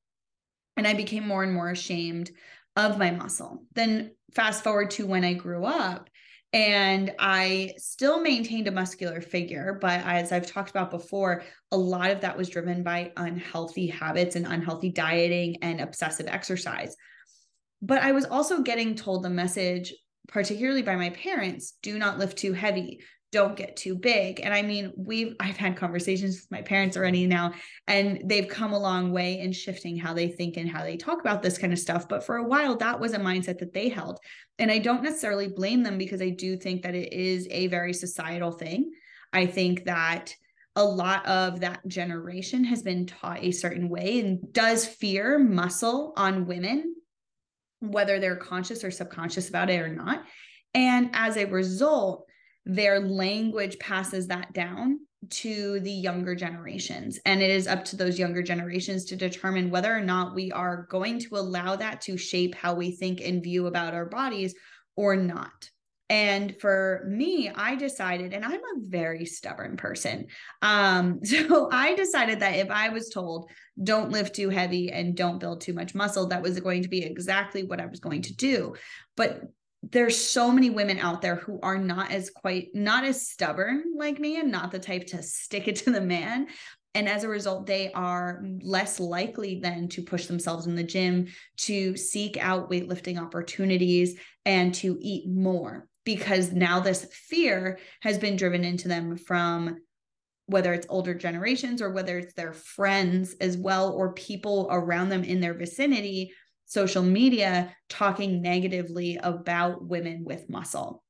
And 0.77 0.87
I 0.87 0.93
became 0.93 1.27
more 1.27 1.43
and 1.43 1.53
more 1.53 1.69
ashamed 1.69 2.31
of 2.75 2.97
my 2.97 3.11
muscle. 3.11 3.63
Then 3.73 4.11
fast 4.33 4.63
forward 4.63 4.91
to 4.91 5.07
when 5.07 5.23
I 5.23 5.33
grew 5.33 5.63
up 5.65 6.09
and 6.55 7.13
I 7.19 7.73
still 7.77 8.21
maintained 8.21 8.67
a 8.67 8.71
muscular 8.71 9.19
figure, 9.19 9.77
but 9.81 10.01
as 10.05 10.31
I've 10.31 10.47
talked 10.49 10.69
about 10.69 10.91
before, 10.91 11.43
a 11.71 11.77
lot 11.77 12.11
of 12.11 12.21
that 12.21 12.37
was 12.37 12.49
driven 12.49 12.81
by 12.81 13.11
unhealthy 13.17 13.87
habits 13.87 14.35
and 14.35 14.47
unhealthy 14.47 14.89
dieting 14.89 15.57
and 15.61 15.81
obsessive 15.81 16.27
exercise. 16.27 16.95
But 17.81 18.01
I 18.01 18.13
was 18.13 18.25
also 18.25 18.61
getting 18.61 18.95
told 18.95 19.23
the 19.23 19.29
message, 19.29 19.93
particularly 20.29 20.81
by 20.81 20.95
my 20.95 21.09
parents 21.09 21.73
do 21.81 21.97
not 21.97 22.19
lift 22.19 22.37
too 22.37 22.53
heavy, 22.53 23.01
don't 23.31 23.57
get 23.57 23.75
too 23.75 23.95
big. 23.95 24.39
And 24.41 24.53
I 24.53 24.61
mean, 24.61 24.93
we've 24.95 25.35
I've 25.39 25.57
had 25.57 25.77
conversations 25.77 26.35
with 26.35 26.51
my 26.51 26.61
parents 26.61 26.97
already 26.97 27.27
now, 27.27 27.53
and 27.87 28.21
they've 28.25 28.47
come 28.47 28.73
a 28.73 28.79
long 28.79 29.11
way 29.11 29.39
in 29.39 29.51
shifting 29.51 29.97
how 29.97 30.13
they 30.13 30.27
think 30.27 30.57
and 30.57 30.69
how 30.69 30.83
they 30.83 30.97
talk 30.97 31.19
about 31.19 31.41
this 31.43 31.57
kind 31.57 31.73
of 31.73 31.79
stuff. 31.79 32.07
But 32.07 32.23
for 32.23 32.37
a 32.37 32.47
while, 32.47 32.75
that 32.77 32.99
was 32.99 33.13
a 33.13 33.19
mindset 33.19 33.59
that 33.59 33.73
they 33.73 33.89
held. 33.89 34.19
And 34.57 34.71
I 34.71 34.79
don't 34.79 35.03
necessarily 35.03 35.47
blame 35.47 35.83
them 35.83 35.97
because 35.97 36.21
I 36.21 36.29
do 36.29 36.55
think 36.55 36.83
that 36.83 36.95
it 36.95 37.13
is 37.13 37.47
a 37.51 37.67
very 37.67 37.93
societal 37.93 38.51
thing. 38.51 38.91
I 39.33 39.45
think 39.45 39.85
that 39.85 40.33
a 40.77 40.83
lot 40.83 41.25
of 41.25 41.61
that 41.61 41.85
generation 41.87 42.63
has 42.65 42.81
been 42.81 43.05
taught 43.05 43.43
a 43.43 43.51
certain 43.51 43.89
way 43.89 44.19
and 44.19 44.51
does 44.53 44.85
fear 44.85 45.39
muscle 45.39 46.13
on 46.17 46.45
women, 46.45 46.95
whether 47.79 48.19
they're 48.19 48.35
conscious 48.35 48.83
or 48.83 48.91
subconscious 48.91 49.47
about 49.47 49.69
it 49.69 49.79
or 49.79 49.89
not. 49.89 50.23
And 50.73 51.11
as 51.13 51.37
a 51.37 51.45
result, 51.45 52.27
their 52.65 52.99
language 52.99 53.77
passes 53.79 54.27
that 54.27 54.53
down 54.53 54.99
to 55.29 55.79
the 55.79 55.91
younger 55.91 56.35
generations. 56.35 57.19
And 57.25 57.41
it 57.41 57.49
is 57.49 57.67
up 57.67 57.83
to 57.85 57.95
those 57.95 58.19
younger 58.19 58.43
generations 58.43 59.05
to 59.05 59.15
determine 59.15 59.69
whether 59.69 59.95
or 59.95 60.01
not 60.01 60.35
we 60.35 60.51
are 60.51 60.87
going 60.89 61.19
to 61.19 61.35
allow 61.35 61.75
that 61.75 62.01
to 62.01 62.17
shape 62.17 62.55
how 62.55 62.75
we 62.75 62.91
think 62.91 63.21
and 63.21 63.43
view 63.43 63.67
about 63.67 63.93
our 63.93 64.05
bodies 64.05 64.53
or 64.95 65.15
not. 65.15 65.69
And 66.07 66.55
for 66.61 67.03
me, 67.07 67.49
I 67.49 67.75
decided, 67.75 68.31
and 68.33 68.45
I'm 68.45 68.53
a 68.53 68.79
very 68.79 69.25
stubborn 69.25 69.75
person. 69.75 70.27
Um, 70.61 71.19
so 71.23 71.69
I 71.71 71.95
decided 71.95 72.41
that 72.41 72.57
if 72.57 72.69
I 72.69 72.89
was 72.89 73.09
told, 73.09 73.49
don't 73.83 74.11
lift 74.11 74.35
too 74.35 74.49
heavy 74.49 74.91
and 74.91 75.17
don't 75.17 75.39
build 75.39 75.61
too 75.61 75.73
much 75.73 75.95
muscle, 75.95 76.27
that 76.27 76.43
was 76.43 76.59
going 76.59 76.83
to 76.83 76.89
be 76.89 77.03
exactly 77.03 77.63
what 77.63 77.81
I 77.81 77.87
was 77.87 77.99
going 77.99 78.21
to 78.23 78.35
do. 78.35 78.75
But 79.17 79.41
there's 79.91 80.17
so 80.17 80.51
many 80.51 80.69
women 80.69 80.99
out 80.99 81.21
there 81.21 81.35
who 81.35 81.59
are 81.61 81.77
not 81.77 82.11
as 82.11 82.29
quite 82.29 82.69
not 82.73 83.03
as 83.03 83.27
stubborn 83.27 83.83
like 83.95 84.19
me 84.19 84.39
and 84.39 84.51
not 84.51 84.71
the 84.71 84.79
type 84.79 85.07
to 85.07 85.21
stick 85.21 85.67
it 85.67 85.75
to 85.77 85.91
the 85.91 86.01
man. 86.01 86.47
And 86.93 87.09
as 87.09 87.23
a 87.23 87.29
result 87.29 87.67
they 87.67 87.91
are 87.91 88.43
less 88.61 88.99
likely 88.99 89.59
then 89.61 89.89
to 89.89 90.01
push 90.01 90.27
themselves 90.27 90.65
in 90.65 90.75
the 90.75 90.83
gym 90.83 91.27
to 91.57 91.95
seek 91.97 92.37
out 92.37 92.69
weightlifting 92.69 93.21
opportunities 93.21 94.17
and 94.45 94.73
to 94.75 94.97
eat 95.01 95.29
more 95.29 95.87
because 96.05 96.51
now 96.51 96.79
this 96.79 97.05
fear 97.11 97.79
has 98.01 98.17
been 98.17 98.37
driven 98.37 98.63
into 98.63 98.87
them 98.87 99.17
from 99.17 99.77
whether 100.47 100.73
it's 100.73 100.85
older 100.89 101.13
generations 101.13 101.81
or 101.81 101.91
whether 101.91 102.19
it's 102.19 102.33
their 102.33 102.53
friends 102.53 103.35
as 103.41 103.57
well 103.57 103.91
or 103.91 104.13
people 104.13 104.67
around 104.71 105.09
them 105.09 105.23
in 105.23 105.41
their 105.41 105.55
vicinity 105.55 106.31
social 106.65 107.03
media 107.03 107.75
talking 107.89 108.41
negatively 108.41 109.17
about 109.21 109.85
women 109.85 110.23
with 110.25 110.49
muscle. 110.49 111.03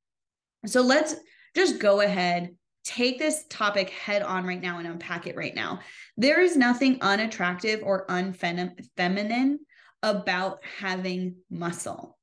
So 0.65 0.81
let's 0.81 1.15
just 1.55 1.79
go 1.79 2.01
ahead, 2.01 2.55
take 2.83 3.19
this 3.19 3.45
topic 3.49 3.89
head 3.89 4.21
on 4.21 4.45
right 4.45 4.61
now 4.61 4.79
and 4.79 4.87
unpack 4.87 5.27
it 5.27 5.35
right 5.35 5.55
now. 5.55 5.79
There 6.17 6.41
is 6.41 6.57
nothing 6.57 6.99
unattractive 7.01 7.81
or 7.83 8.05
unfeminine 8.07 9.57
about 10.03 10.59
having 10.79 11.35
muscle. 11.49 12.17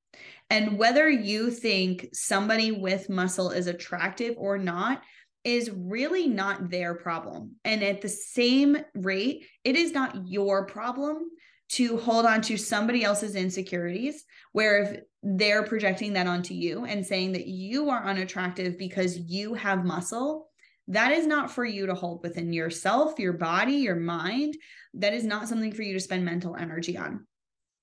And 0.51 0.79
whether 0.79 1.09
you 1.09 1.51
think 1.51 2.09
somebody 2.13 2.73
with 2.73 3.09
muscle 3.09 3.51
is 3.51 3.67
attractive 3.67 4.35
or 4.37 4.59
not 4.59 5.03
is 5.45 5.71
really 5.75 6.29
not 6.29 6.71
their 6.71 6.95
problem. 6.95 7.57
And 7.65 7.83
at 7.83 8.03
the 8.03 8.09
same 8.09 8.77
rate, 8.95 9.47
it 9.65 9.77
is 9.77 9.93
not 9.93 10.29
your 10.29 10.67
problem 10.67 11.31
to 11.73 11.97
hold 11.99 12.27
on 12.27 12.43
to 12.43 12.57
somebody 12.57 13.03
else's 13.03 13.35
insecurities, 13.35 14.25
where 14.53 14.83
if 14.83 15.01
they're 15.23 15.63
projecting 15.63 16.13
that 16.13 16.27
onto 16.27 16.55
you 16.55 16.85
and 16.85 17.07
saying 17.07 17.33
that 17.33 17.47
you 17.47 17.89
are 17.89 18.05
unattractive 18.05 18.77
because 18.79 19.19
you 19.19 19.55
have 19.55 19.85
muscle, 19.85 20.49
that 20.89 21.13
is 21.13 21.27
not 21.27 21.51
for 21.51 21.65
you 21.65 21.87
to 21.87 21.95
hold 21.95 22.23
within 22.23 22.53
yourself, 22.53 23.19
your 23.19 23.33
body, 23.33 23.75
your 23.75 23.97
mind. 23.97 24.57
That 24.95 25.15
is 25.15 25.25
not 25.25 25.49
something 25.49 25.73
for 25.73 25.83
you 25.83 25.95
to 25.95 26.01
spend 26.01 26.25
mental 26.25 26.57
energy 26.57 26.99
on. 26.99 27.27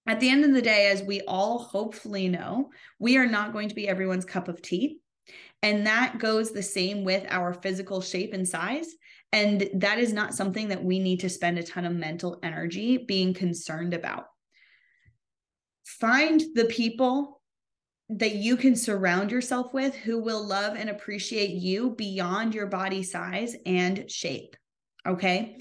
At 0.05 0.19
the 0.19 0.29
end 0.29 0.43
of 0.43 0.53
the 0.53 0.61
day, 0.61 0.87
as 0.87 1.01
we 1.01 1.21
all 1.21 1.59
hopefully 1.59 2.27
know, 2.27 2.69
we 2.99 3.17
are 3.17 3.27
not 3.27 3.53
going 3.53 3.69
to 3.69 3.75
be 3.75 3.87
everyone's 3.87 4.25
cup 4.25 4.47
of 4.47 4.61
tea. 4.61 4.99
And 5.61 5.87
that 5.87 6.19
goes 6.19 6.51
the 6.51 6.63
same 6.63 7.03
with 7.03 7.25
our 7.29 7.53
physical 7.53 8.01
shape 8.01 8.33
and 8.33 8.47
size. 8.47 8.87
And 9.31 9.69
that 9.75 9.99
is 9.99 10.11
not 10.11 10.33
something 10.33 10.69
that 10.69 10.83
we 10.83 10.99
need 10.99 11.19
to 11.19 11.29
spend 11.29 11.59
a 11.59 11.63
ton 11.63 11.85
of 11.85 11.93
mental 11.93 12.39
energy 12.41 12.97
being 12.97 13.33
concerned 13.33 13.93
about. 13.93 14.25
Find 15.85 16.41
the 16.55 16.65
people 16.65 17.41
that 18.09 18.35
you 18.35 18.57
can 18.57 18.75
surround 18.75 19.31
yourself 19.31 19.71
with 19.71 19.95
who 19.95 20.21
will 20.21 20.43
love 20.43 20.75
and 20.75 20.89
appreciate 20.89 21.51
you 21.51 21.91
beyond 21.91 22.55
your 22.55 22.65
body 22.65 23.03
size 23.03 23.55
and 23.67 24.09
shape. 24.09 24.55
Okay. 25.07 25.57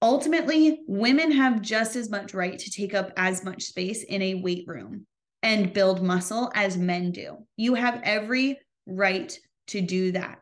Ultimately, 0.00 0.82
women 0.86 1.32
have 1.32 1.60
just 1.60 1.96
as 1.96 2.08
much 2.08 2.34
right 2.34 2.56
to 2.56 2.70
take 2.70 2.94
up 2.94 3.10
as 3.16 3.44
much 3.44 3.64
space 3.64 4.04
in 4.04 4.22
a 4.22 4.34
weight 4.34 4.64
room 4.68 5.06
and 5.42 5.72
build 5.72 6.04
muscle 6.04 6.52
as 6.54 6.76
men 6.76 7.10
do. 7.10 7.38
You 7.56 7.74
have 7.74 8.00
every 8.04 8.60
right 8.86 9.36
to 9.68 9.80
do 9.80 10.12
that 10.12 10.38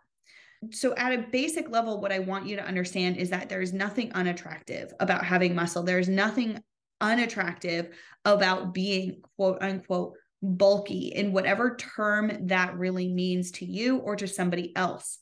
so 0.71 0.95
at 0.97 1.13
a 1.13 1.27
basic 1.31 1.69
level 1.71 2.01
what 2.01 2.13
i 2.13 2.19
want 2.19 2.47
you 2.47 2.57
to 2.57 2.65
understand 2.65 3.17
is 3.17 3.31
that 3.31 3.49
there's 3.49 3.73
nothing 3.73 4.13
unattractive 4.13 4.93
about 5.01 5.25
having 5.25 5.55
muscle. 5.55 5.83
There's 5.83 6.09
nothing 6.09 6.63
unattractive 7.01 7.91
about 8.25 8.73
being 8.73 9.21
quote 9.37 9.59
unquote 9.61 10.15
bulky 10.43 11.13
in 11.15 11.33
whatever 11.33 11.77
term 11.77 12.47
that 12.47 12.77
really 12.77 13.13
means 13.13 13.51
to 13.53 13.65
you 13.65 13.99
or 13.99 14.17
to 14.17 14.29
somebody 14.29 14.75
else. 14.77 15.19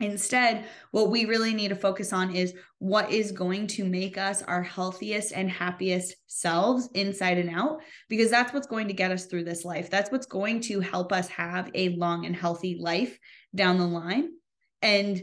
Instead, 0.00 0.64
what 0.92 1.10
we 1.10 1.24
really 1.24 1.52
need 1.54 1.68
to 1.68 1.76
focus 1.76 2.12
on 2.12 2.32
is 2.32 2.54
what 2.78 3.10
is 3.10 3.32
going 3.32 3.66
to 3.66 3.84
make 3.84 4.16
us 4.16 4.42
our 4.42 4.62
healthiest 4.62 5.32
and 5.32 5.50
happiest 5.50 6.14
selves 6.28 6.88
inside 6.94 7.36
and 7.36 7.50
out, 7.50 7.80
because 8.08 8.30
that's 8.30 8.52
what's 8.52 8.68
going 8.68 8.86
to 8.86 8.94
get 8.94 9.10
us 9.10 9.26
through 9.26 9.42
this 9.42 9.64
life. 9.64 9.90
That's 9.90 10.12
what's 10.12 10.26
going 10.26 10.60
to 10.62 10.78
help 10.78 11.12
us 11.12 11.26
have 11.28 11.68
a 11.74 11.96
long 11.96 12.26
and 12.26 12.36
healthy 12.36 12.78
life 12.80 13.18
down 13.56 13.78
the 13.78 13.86
line 13.88 14.28
and 14.82 15.22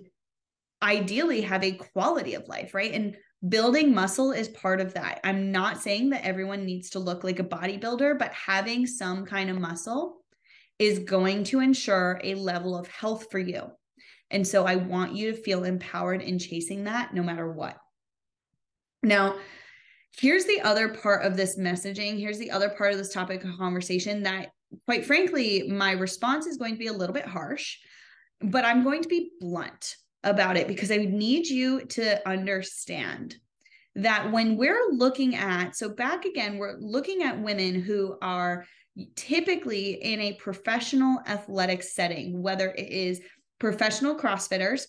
ideally 0.82 1.42
have 1.42 1.64
a 1.64 1.72
quality 1.72 2.34
of 2.36 2.48
life, 2.48 2.74
right? 2.74 2.94
And 2.94 3.16
building 3.48 3.94
muscle 3.94 4.32
is 4.32 4.48
part 4.50 4.82
of 4.82 4.94
that. 4.94 5.20
I'm 5.24 5.52
not 5.52 5.82
saying 5.82 6.10
that 6.10 6.26
everyone 6.26 6.66
needs 6.66 6.92
to 6.92 7.00
look 7.00 7.24
like 7.24 7.40
a 7.40 7.44
bodybuilder, 7.44 8.18
but 8.18 8.34
having 8.34 8.86
some 8.86 9.26
kind 9.26 9.50
of 9.50 9.60
muscle 9.60 10.18
is 10.80 11.00
going 11.00 11.44
to 11.46 11.60
ensure 11.62 12.20
a 12.24 12.36
level 12.36 12.78
of 12.78 12.88
health 12.88 13.28
for 13.32 13.40
you. 13.40 13.64
And 14.32 14.46
so 14.46 14.66
I 14.66 14.76
want 14.76 15.16
you 15.16 15.32
to 15.32 15.42
feel 15.42 15.64
empowered 15.64 16.22
in 16.22 16.40
chasing 16.40 16.86
that 16.86 17.14
no 17.14 17.24
matter 17.24 17.50
what. 17.52 17.78
Now, 19.04 19.38
here's 20.18 20.46
the 20.46 20.62
other 20.62 20.90
part 20.90 21.24
of 21.24 21.38
this 21.38 21.58
messaging. 21.58 22.20
Here's 22.20 22.40
the 22.40 22.52
other 22.52 22.70
part 22.70 22.92
of 22.92 22.98
this 22.98 23.14
topic 23.14 23.44
of 23.44 23.58
conversation 23.58 24.24
that, 24.24 24.50
quite 24.86 25.06
frankly, 25.06 25.70
my 25.70 25.92
response 25.92 26.48
is 26.48 26.58
going 26.58 26.74
to 26.74 26.80
be 26.80 26.88
a 26.88 26.94
little 26.94 27.14
bit 27.14 27.28
harsh 27.28 27.78
but 28.42 28.65
I'm 28.65 28.84
going 28.84 29.01
to 29.04 29.10
be 29.10 29.32
blunt 29.39 29.96
about 30.24 30.58
it 30.58 30.68
because 30.68 30.92
I 30.92 30.98
need 30.98 31.48
you 31.48 31.86
to 31.86 32.27
understand 32.27 33.36
that 33.96 34.32
when 34.32 34.58
we're 34.58 34.92
looking 34.92 35.36
at, 35.36 35.75
so 35.75 35.89
back 35.89 36.25
again, 36.25 36.58
we're 36.58 36.77
looking 36.80 37.24
at 37.24 37.39
women 37.39 37.82
who 37.82 38.18
are 38.22 38.65
typically 39.15 39.94
in 39.94 40.20
a 40.20 40.34
professional 40.34 41.20
athletic 41.27 41.84
setting, 41.84 42.42
whether 42.42 42.70
it 42.70 42.89
is 42.89 43.22
professional 43.60 44.15
CrossFitters 44.15 44.86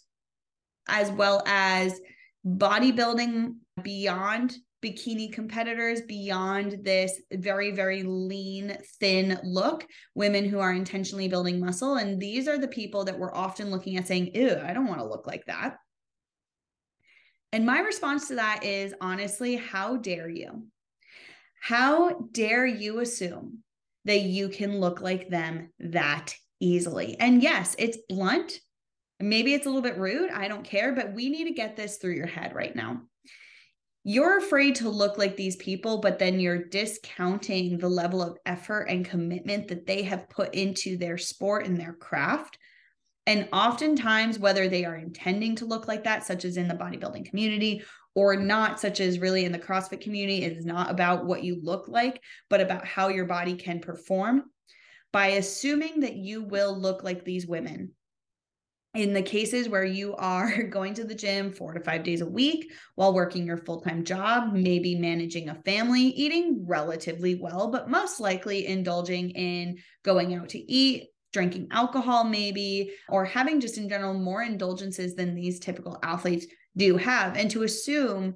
as 0.89 1.11
well 1.11 1.43
as 1.47 2.01
bodybuilding 2.45 3.55
beyond 3.83 4.57
bikini 4.87 5.33
competitors 5.33 6.03
beyond 6.03 6.85
this 6.85 7.21
very, 7.33 7.73
very 7.73 8.03
lean, 8.05 8.77
thin 9.01 9.39
look, 9.43 9.87
women 10.15 10.45
who 10.45 10.61
are 10.61 10.73
intentionally 10.73 11.29
building 11.29 11.59
muscle. 11.59 11.97
And 11.97 12.21
these 12.21 12.47
are 12.47 12.59
the 12.59 12.69
people 12.69 13.05
that 13.05 13.19
we're 13.19 13.35
often 13.35 13.71
looking 13.71 13.97
at 13.97 14.07
saying, 14.07 14.35
ew, 14.35 14.61
I 14.65 14.73
don't 14.73 14.87
want 14.87 15.01
to 15.01 15.07
look 15.07 15.27
like 15.27 15.45
that. 15.47 15.77
And 17.53 17.67
my 17.67 17.81
response 17.81 18.29
to 18.29 18.37
that 18.37 18.65
is 18.65 18.95
honestly, 19.01 19.57
how 19.57 19.97
dare 19.97 20.29
you? 20.29 20.67
How 21.61 22.29
dare 22.33 22.67
you 22.67 23.01
assume 23.01 23.63
that 24.05 24.21
you 24.21 24.49
can 24.49 24.79
look 24.79 25.01
like 25.01 25.29
them 25.29 25.71
that 25.81 26.35
easily? 26.61 27.17
And 27.19 27.43
yes, 27.43 27.75
it's 27.79 27.99
blunt. 28.09 28.61
Maybe 29.19 29.55
it's 29.55 29.67
a 29.67 29.69
little 29.69 29.83
bit 29.83 29.99
rude. 29.99 30.31
I 30.31 30.49
don't 30.49 30.65
care, 30.65 30.95
but 30.95 31.15
we 31.15 31.31
need 31.31 31.45
to 31.45 31.55
get 31.55 31.77
this 31.77 31.97
through 31.97 32.15
your 32.15 32.27
head 32.27 32.55
right 32.55 32.77
now 32.77 33.03
you're 34.09 34.39
afraid 34.39 34.77
to 34.77 34.89
look 34.89 35.19
like 35.19 35.37
these 35.37 35.57
people, 35.57 35.99
but 35.99 36.21
then 36.21 36.39
you're 36.39 36.69
discounting 36.69 37.77
the 37.77 37.89
level 37.89 38.23
of 38.23 38.39
effort 38.47 38.83
and 38.83 39.05
commitment 39.05 39.67
that 39.67 39.85
they 39.85 40.05
have 40.05 40.31
put 40.31 40.55
into 40.55 40.97
their 40.97 41.19
sport 41.19 41.67
and 41.67 41.77
their 41.77 41.93
craft. 41.93 42.57
And 43.27 43.49
oftentimes, 43.53 44.39
whether 44.39 44.69
they 44.69 44.85
are 44.85 44.95
intending 44.95 45.57
to 45.57 45.65
look 45.65 45.89
like 45.89 46.05
that, 46.05 46.25
such 46.25 46.45
as 46.45 46.57
in 46.57 46.69
the 46.69 46.75
bodybuilding 46.75 47.29
community, 47.29 47.83
or 48.15 48.37
not, 48.37 48.79
such 48.79 49.01
as 49.01 49.19
really 49.19 49.45
in 49.45 49.51
the 49.51 49.59
CrossFit 49.59 50.01
community, 50.01 50.45
it 50.45 50.57
is 50.57 50.65
not 50.65 50.89
about 50.89 51.27
what 51.27 51.43
you 51.43 51.59
look 51.61 51.89
like, 51.89 52.23
but 52.49 52.61
about 52.61 52.87
how 52.87 53.09
your 53.09 53.27
body 53.27 53.57
can 53.57 53.81
perform. 53.81 54.45
By 55.13 55.31
assuming 55.31 55.99
that 56.01 56.15
you 56.15 56.45
will 56.45 56.79
look 56.79 57.03
like 57.03 57.25
these 57.25 57.49
women, 57.49 57.91
in 58.97 59.13
the 59.13 59.23
cases 59.23 59.69
where 59.69 59.85
you 59.85 60.15
are 60.17 60.63
going 60.71 60.95
to 60.95 61.05
the 61.05 61.15
gym 61.15 61.53
four 61.53 61.75
to 61.75 61.81
five 61.81 62.03
days 62.03 62.23
a 62.23 62.27
week 62.27 62.73
while 62.95 63.13
working 63.13 63.47
your 63.47 63.59
full 63.59 63.81
time 63.81 64.05
job, 64.05 64.53
maybe 64.53 64.95
managing 64.95 65.49
a 65.49 65.63
family, 65.63 66.03
eating 66.03 66.65
relatively 66.67 67.35
well, 67.35 67.71
but 67.71 67.91
most 67.91 68.21
likely 68.21 68.67
indulging 68.67 69.31
in 69.31 69.79
going 70.03 70.35
out 70.35 70.49
to 70.51 70.73
eat, 70.73 71.09
drinking 71.33 71.69
alcohol, 71.71 72.25
maybe, 72.25 72.93
or 73.09 73.25
having 73.25 73.61
just 73.61 73.77
in 73.77 73.89
general 73.89 74.15
more 74.15 74.43
indulgences 74.43 75.15
than 75.15 75.35
these 75.35 75.61
typical 75.61 75.99
athletes 76.03 76.47
do 76.77 76.97
have. 76.97 77.37
And 77.37 77.51
to 77.51 77.63
assume 77.63 78.35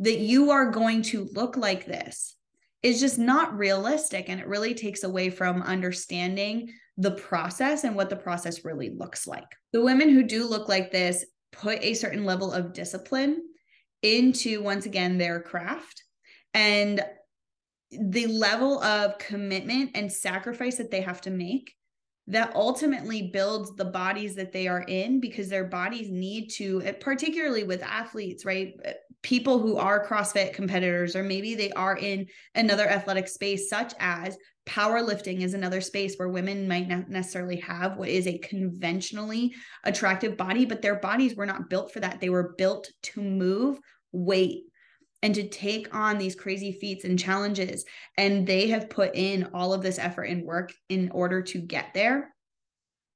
that 0.00 0.18
you 0.18 0.50
are 0.50 0.70
going 0.70 1.02
to 1.02 1.28
look 1.32 1.56
like 1.56 1.86
this 1.86 2.36
is 2.82 3.00
just 3.00 3.18
not 3.18 3.56
realistic. 3.56 4.28
And 4.28 4.40
it 4.40 4.48
really 4.48 4.74
takes 4.74 5.04
away 5.04 5.30
from 5.30 5.62
understanding 5.62 6.72
the 6.96 7.12
process 7.12 7.84
and 7.84 7.96
what 7.96 8.10
the 8.10 8.16
process 8.16 8.64
really 8.64 8.90
looks 8.90 9.26
like. 9.26 9.48
The 9.72 9.82
women 9.82 10.08
who 10.10 10.22
do 10.22 10.46
look 10.46 10.68
like 10.68 10.90
this 10.90 11.24
put 11.52 11.82
a 11.82 11.94
certain 11.94 12.24
level 12.24 12.52
of 12.52 12.72
discipline 12.72 13.42
into, 14.02 14.62
once 14.62 14.86
again, 14.86 15.18
their 15.18 15.40
craft. 15.40 16.02
And 16.54 17.02
the 17.90 18.26
level 18.26 18.82
of 18.82 19.18
commitment 19.18 19.90
and 19.94 20.12
sacrifice 20.12 20.76
that 20.76 20.90
they 20.90 21.00
have 21.00 21.20
to 21.22 21.30
make 21.30 21.74
that 22.28 22.54
ultimately 22.54 23.30
builds 23.32 23.74
the 23.74 23.84
bodies 23.84 24.34
that 24.36 24.52
they 24.52 24.68
are 24.68 24.82
in 24.82 25.20
because 25.20 25.48
their 25.48 25.64
bodies 25.64 26.08
need 26.10 26.48
to 26.48 26.80
particularly 27.00 27.64
with 27.64 27.82
athletes 27.82 28.44
right 28.44 28.74
people 29.22 29.58
who 29.58 29.76
are 29.76 30.06
crossfit 30.06 30.52
competitors 30.52 31.14
or 31.14 31.22
maybe 31.22 31.54
they 31.54 31.70
are 31.72 31.96
in 31.96 32.26
another 32.54 32.88
athletic 32.88 33.28
space 33.28 33.68
such 33.68 33.94
as 34.00 34.36
powerlifting 34.66 35.42
is 35.42 35.54
another 35.54 35.80
space 35.80 36.16
where 36.16 36.28
women 36.28 36.68
might 36.68 36.88
not 36.88 37.08
necessarily 37.08 37.56
have 37.56 37.96
what 37.96 38.08
is 38.08 38.26
a 38.26 38.38
conventionally 38.38 39.52
attractive 39.84 40.36
body 40.36 40.64
but 40.64 40.82
their 40.82 40.96
bodies 40.96 41.34
were 41.34 41.46
not 41.46 41.70
built 41.70 41.92
for 41.92 42.00
that 42.00 42.20
they 42.20 42.28
were 42.28 42.54
built 42.56 42.88
to 43.02 43.20
move 43.20 43.78
weight 44.12 44.64
and 45.22 45.34
to 45.36 45.48
take 45.48 45.94
on 45.94 46.18
these 46.18 46.34
crazy 46.34 46.72
feats 46.72 47.04
and 47.04 47.18
challenges. 47.18 47.84
And 48.18 48.46
they 48.46 48.68
have 48.68 48.90
put 48.90 49.14
in 49.14 49.48
all 49.54 49.72
of 49.72 49.82
this 49.82 49.98
effort 49.98 50.24
and 50.24 50.44
work 50.44 50.72
in 50.88 51.10
order 51.10 51.42
to 51.42 51.58
get 51.58 51.94
there. 51.94 52.34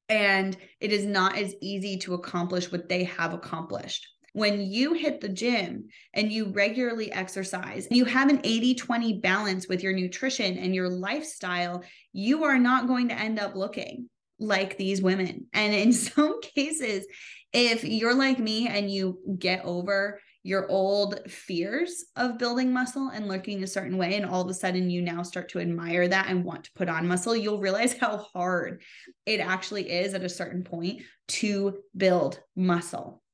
And 0.08 0.56
it 0.80 0.92
is 0.92 1.04
not 1.04 1.36
as 1.36 1.54
easy 1.60 1.98
to 1.98 2.14
accomplish 2.14 2.70
what 2.70 2.88
they 2.88 3.04
have 3.04 3.34
accomplished. 3.34 4.06
When 4.36 4.60
you 4.60 4.92
hit 4.92 5.22
the 5.22 5.30
gym 5.30 5.86
and 6.12 6.30
you 6.30 6.50
regularly 6.50 7.10
exercise, 7.10 7.86
and 7.86 7.96
you 7.96 8.04
have 8.04 8.28
an 8.28 8.42
80 8.44 8.74
20 8.74 9.20
balance 9.20 9.66
with 9.66 9.82
your 9.82 9.94
nutrition 9.94 10.58
and 10.58 10.74
your 10.74 10.90
lifestyle, 10.90 11.82
you 12.12 12.44
are 12.44 12.58
not 12.58 12.86
going 12.86 13.08
to 13.08 13.18
end 13.18 13.38
up 13.38 13.56
looking 13.56 14.10
like 14.38 14.76
these 14.76 15.00
women. 15.00 15.46
And 15.54 15.72
in 15.72 15.90
some 15.94 16.42
cases, 16.42 17.06
if 17.54 17.82
you're 17.82 18.12
like 18.12 18.38
me 18.38 18.68
and 18.68 18.90
you 18.90 19.20
get 19.38 19.64
over 19.64 20.20
your 20.42 20.70
old 20.70 21.18
fears 21.30 22.04
of 22.16 22.36
building 22.36 22.74
muscle 22.74 23.08
and 23.08 23.28
looking 23.28 23.62
a 23.62 23.66
certain 23.66 23.96
way 23.96 24.16
and 24.16 24.26
all 24.26 24.42
of 24.42 24.50
a 24.50 24.54
sudden 24.54 24.90
you 24.90 25.00
now 25.00 25.22
start 25.22 25.48
to 25.48 25.60
admire 25.60 26.08
that 26.08 26.28
and 26.28 26.44
want 26.44 26.64
to 26.64 26.72
put 26.76 26.88
on 26.88 27.08
muscle 27.08 27.34
you'll 27.34 27.58
realize 27.58 27.94
how 27.98 28.18
hard 28.18 28.80
it 29.24 29.40
actually 29.40 29.90
is 29.90 30.14
at 30.14 30.22
a 30.22 30.28
certain 30.28 30.62
point 30.62 31.02
to 31.26 31.78
build 31.96 32.38
muscle 32.54 33.24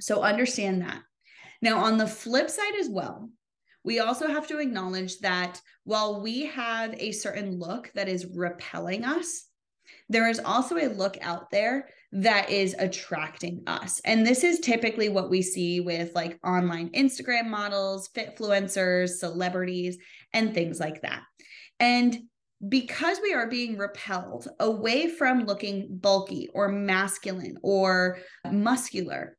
so 0.00 0.22
understand 0.22 0.82
that 0.82 1.02
now 1.62 1.78
on 1.78 1.98
the 1.98 2.06
flip 2.06 2.50
side 2.50 2.74
as 2.80 2.88
well 2.88 3.30
we 3.84 4.00
also 4.00 4.26
have 4.26 4.46
to 4.46 4.58
acknowledge 4.58 5.18
that 5.20 5.60
while 5.84 6.20
we 6.20 6.46
have 6.46 6.94
a 6.98 7.12
certain 7.12 7.58
look 7.58 7.90
that 7.94 8.08
is 8.08 8.26
repelling 8.34 9.04
us 9.04 9.48
there 10.08 10.28
is 10.28 10.40
also 10.40 10.76
a 10.76 10.88
look 10.88 11.16
out 11.20 11.50
there 11.50 11.88
that 12.12 12.50
is 12.50 12.74
attracting 12.78 13.62
us. 13.66 14.00
And 14.04 14.26
this 14.26 14.44
is 14.44 14.60
typically 14.60 15.08
what 15.08 15.30
we 15.30 15.42
see 15.42 15.80
with 15.80 16.14
like 16.14 16.38
online 16.44 16.90
Instagram 16.90 17.48
models, 17.48 18.08
fitfluencers, 18.14 19.10
celebrities, 19.10 19.98
and 20.32 20.54
things 20.54 20.80
like 20.80 21.02
that. 21.02 21.22
And 21.80 22.18
because 22.66 23.20
we 23.22 23.34
are 23.34 23.48
being 23.48 23.76
repelled 23.76 24.48
away 24.58 25.08
from 25.08 25.44
looking 25.44 25.86
bulky 25.90 26.48
or 26.54 26.68
masculine 26.68 27.56
or 27.62 28.18
muscular, 28.50 29.37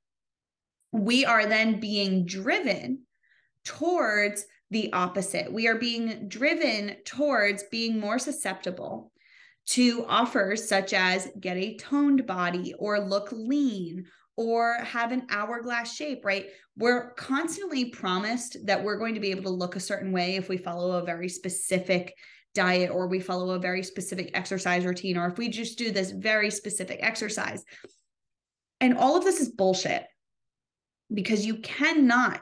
we 0.91 1.25
are 1.25 1.45
then 1.45 1.79
being 1.79 2.25
driven 2.25 3.03
towards 3.65 4.45
the 4.71 4.91
opposite. 4.93 5.51
We 5.51 5.67
are 5.67 5.75
being 5.75 6.27
driven 6.27 6.97
towards 7.05 7.63
being 7.71 7.99
more 7.99 8.19
susceptible 8.19 9.11
to 9.67 10.05
offers 10.07 10.67
such 10.67 10.93
as 10.93 11.29
get 11.39 11.57
a 11.57 11.77
toned 11.77 12.25
body 12.25 12.73
or 12.79 12.99
look 12.99 13.29
lean 13.31 14.05
or 14.35 14.75
have 14.75 15.11
an 15.11 15.27
hourglass 15.29 15.93
shape, 15.93 16.23
right? 16.23 16.47
We're 16.77 17.11
constantly 17.15 17.85
promised 17.85 18.57
that 18.65 18.83
we're 18.83 18.97
going 18.97 19.15
to 19.15 19.19
be 19.19 19.31
able 19.31 19.43
to 19.43 19.49
look 19.49 19.75
a 19.75 19.81
certain 19.81 20.11
way 20.11 20.37
if 20.37 20.49
we 20.49 20.57
follow 20.57 20.91
a 20.91 21.05
very 21.05 21.29
specific 21.29 22.15
diet 22.55 22.89
or 22.89 23.07
we 23.07 23.19
follow 23.19 23.51
a 23.51 23.59
very 23.59 23.83
specific 23.83 24.31
exercise 24.33 24.85
routine 24.85 25.17
or 25.17 25.27
if 25.27 25.37
we 25.37 25.49
just 25.49 25.77
do 25.77 25.91
this 25.91 26.11
very 26.11 26.49
specific 26.49 26.99
exercise. 27.01 27.63
And 28.79 28.97
all 28.97 29.17
of 29.17 29.23
this 29.23 29.39
is 29.39 29.49
bullshit 29.49 30.05
because 31.13 31.45
you 31.45 31.57
cannot 31.57 32.41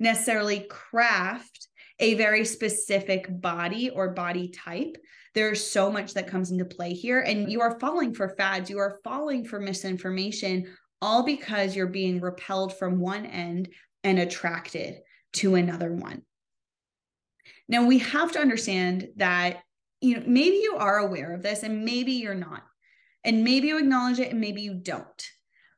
necessarily 0.00 0.60
craft 0.68 1.68
a 1.98 2.14
very 2.14 2.44
specific 2.44 3.26
body 3.40 3.90
or 3.90 4.10
body 4.10 4.48
type 4.48 4.96
there's 5.38 5.64
so 5.64 5.88
much 5.88 6.14
that 6.14 6.26
comes 6.26 6.50
into 6.50 6.64
play 6.64 6.92
here. 6.92 7.20
And 7.20 7.50
you 7.50 7.60
are 7.60 7.78
falling 7.78 8.12
for 8.12 8.30
fads, 8.30 8.68
you 8.68 8.78
are 8.78 8.98
falling 9.04 9.44
for 9.44 9.60
misinformation, 9.60 10.74
all 11.00 11.22
because 11.22 11.76
you're 11.76 11.86
being 11.86 12.20
repelled 12.20 12.76
from 12.76 12.98
one 12.98 13.24
end 13.24 13.68
and 14.02 14.18
attracted 14.18 14.98
to 15.34 15.54
another 15.54 15.92
one. 15.92 16.22
Now, 17.68 17.86
we 17.86 17.98
have 17.98 18.32
to 18.32 18.40
understand 18.40 19.10
that, 19.16 19.58
you 20.00 20.16
know, 20.16 20.24
maybe 20.26 20.56
you 20.56 20.76
are 20.76 20.98
aware 20.98 21.32
of 21.34 21.42
this 21.42 21.62
and 21.62 21.84
maybe 21.84 22.12
you're 22.12 22.34
not. 22.34 22.64
And 23.22 23.44
maybe 23.44 23.68
you 23.68 23.78
acknowledge 23.78 24.18
it 24.18 24.32
and 24.32 24.40
maybe 24.40 24.62
you 24.62 24.74
don't. 24.74 25.26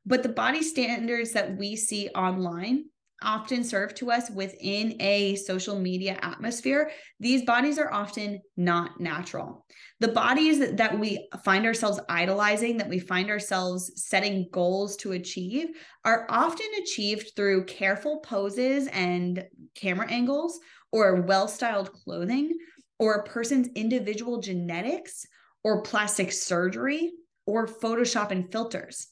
But 0.06 0.22
the 0.22 0.28
body 0.28 0.62
standards 0.62 1.32
that 1.32 1.56
we 1.56 1.76
see 1.76 2.08
online 2.10 2.86
often 3.22 3.62
serve 3.62 3.94
to 3.94 4.10
us 4.10 4.30
within 4.30 4.96
a 5.00 5.36
social 5.36 5.78
media 5.78 6.18
atmosphere, 6.22 6.90
these 7.18 7.44
bodies 7.44 7.78
are 7.78 7.92
often 7.92 8.40
not 8.56 8.98
natural. 8.98 9.66
The 10.00 10.08
bodies 10.08 10.58
that 10.72 10.98
we 10.98 11.28
find 11.44 11.66
ourselves 11.66 12.00
idolizing, 12.08 12.78
that 12.78 12.88
we 12.88 12.98
find 12.98 13.28
ourselves 13.28 13.92
setting 13.96 14.48
goals 14.52 14.96
to 14.98 15.12
achieve, 15.12 15.68
are 16.04 16.26
often 16.30 16.66
achieved 16.80 17.32
through 17.36 17.66
careful 17.66 18.20
poses 18.20 18.88
and 18.88 19.44
camera 19.74 20.10
angles, 20.10 20.58
or 20.92 21.22
well 21.22 21.46
styled 21.46 21.92
clothing, 21.92 22.52
or 22.98 23.14
a 23.14 23.24
person's 23.24 23.68
individual 23.74 24.40
genetics, 24.40 25.26
or 25.62 25.82
plastic 25.82 26.32
surgery, 26.32 27.12
or 27.46 27.66
Photoshop 27.66 28.30
and 28.30 28.50
filters 28.50 29.08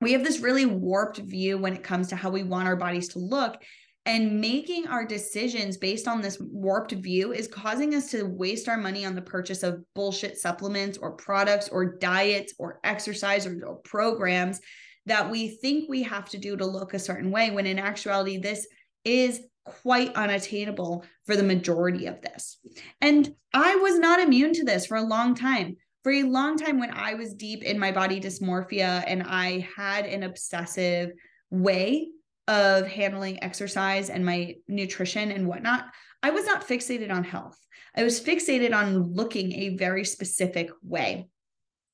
we 0.00 0.12
have 0.12 0.24
this 0.24 0.40
really 0.40 0.66
warped 0.66 1.18
view 1.18 1.58
when 1.58 1.74
it 1.74 1.82
comes 1.82 2.08
to 2.08 2.16
how 2.16 2.30
we 2.30 2.42
want 2.42 2.68
our 2.68 2.76
bodies 2.76 3.08
to 3.08 3.18
look. 3.18 3.56
And 4.04 4.40
making 4.40 4.86
our 4.86 5.04
decisions 5.04 5.76
based 5.76 6.06
on 6.06 6.22
this 6.22 6.38
warped 6.40 6.92
view 6.92 7.32
is 7.32 7.48
causing 7.48 7.94
us 7.96 8.10
to 8.12 8.22
waste 8.22 8.68
our 8.68 8.76
money 8.76 9.04
on 9.04 9.16
the 9.16 9.22
purchase 9.22 9.64
of 9.64 9.82
bullshit 9.96 10.38
supplements 10.38 10.96
or 10.96 11.16
products 11.16 11.68
or 11.68 11.98
diets 11.98 12.54
or 12.58 12.78
exercise 12.84 13.46
or, 13.46 13.60
or 13.66 13.76
programs 13.76 14.60
that 15.06 15.28
we 15.28 15.48
think 15.48 15.88
we 15.88 16.04
have 16.04 16.28
to 16.28 16.38
do 16.38 16.56
to 16.56 16.64
look 16.64 16.94
a 16.94 17.00
certain 17.00 17.32
way, 17.32 17.50
when 17.50 17.66
in 17.66 17.78
actuality, 17.78 18.38
this 18.38 18.66
is 19.04 19.40
quite 19.64 20.14
unattainable 20.14 21.04
for 21.26 21.34
the 21.34 21.42
majority 21.42 22.06
of 22.06 22.20
this. 22.22 22.58
And 23.00 23.34
I 23.52 23.76
was 23.76 23.98
not 23.98 24.20
immune 24.20 24.52
to 24.54 24.64
this 24.64 24.86
for 24.86 24.96
a 24.96 25.02
long 25.02 25.34
time 25.34 25.76
for 26.06 26.12
a 26.12 26.22
long 26.22 26.56
time 26.56 26.78
when 26.78 26.92
I 26.92 27.14
was 27.14 27.34
deep 27.34 27.64
in 27.64 27.80
my 27.80 27.90
body 27.90 28.20
dysmorphia 28.20 29.02
and 29.08 29.24
I 29.24 29.66
had 29.76 30.06
an 30.06 30.22
obsessive 30.22 31.10
way 31.50 32.10
of 32.46 32.86
handling 32.86 33.42
exercise 33.42 34.08
and 34.08 34.24
my 34.24 34.54
nutrition 34.68 35.32
and 35.32 35.48
whatnot, 35.48 35.86
I 36.22 36.30
was 36.30 36.46
not 36.46 36.64
fixated 36.64 37.10
on 37.10 37.24
health. 37.24 37.58
I 37.96 38.04
was 38.04 38.20
fixated 38.20 38.72
on 38.72 39.14
looking 39.14 39.50
a 39.50 39.70
very 39.70 40.04
specific 40.04 40.70
way. 40.80 41.26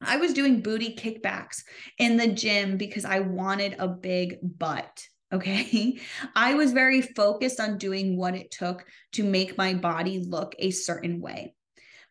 I 0.03 0.19
was 0.19 0.35
doing 0.35 0.61
booty 0.61 0.95
kickbacks 0.95 1.63
in 1.97 2.19
the 2.19 2.29
gym 2.29 2.77
because 2.77 3.07
I 3.07 3.21
wanted 3.21 3.77
a 3.79 3.89
big 3.89 4.37
butt. 4.43 5.07
Okay. 5.33 5.99
I 6.37 6.53
was 6.53 6.73
very 6.75 7.01
focused 7.01 7.59
on 7.59 7.79
doing 7.79 8.19
what 8.19 8.35
it 8.35 8.51
took 8.51 8.85
to 9.13 9.25
make 9.25 9.57
my 9.57 9.73
body 9.73 10.19
look 10.19 10.55
a 10.59 10.71
certain 10.71 11.23
way. 11.23 11.55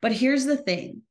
But 0.01 0.13
here's 0.13 0.45
the 0.45 0.57
thing 0.57 1.03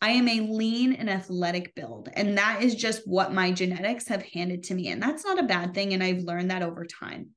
I 0.00 0.10
am 0.10 0.28
a 0.28 0.40
lean 0.40 0.92
and 0.92 1.10
athletic 1.10 1.74
build. 1.74 2.08
And 2.14 2.38
that 2.38 2.62
is 2.62 2.74
just 2.74 3.02
what 3.06 3.34
my 3.34 3.50
genetics 3.50 4.06
have 4.08 4.22
handed 4.22 4.62
to 4.64 4.74
me. 4.74 4.88
And 4.88 5.02
that's 5.02 5.24
not 5.24 5.40
a 5.40 5.44
bad 5.44 5.74
thing. 5.74 5.92
And 5.92 6.02
I've 6.02 6.22
learned 6.22 6.50
that 6.50 6.62
over 6.62 6.84
time. 6.84 7.30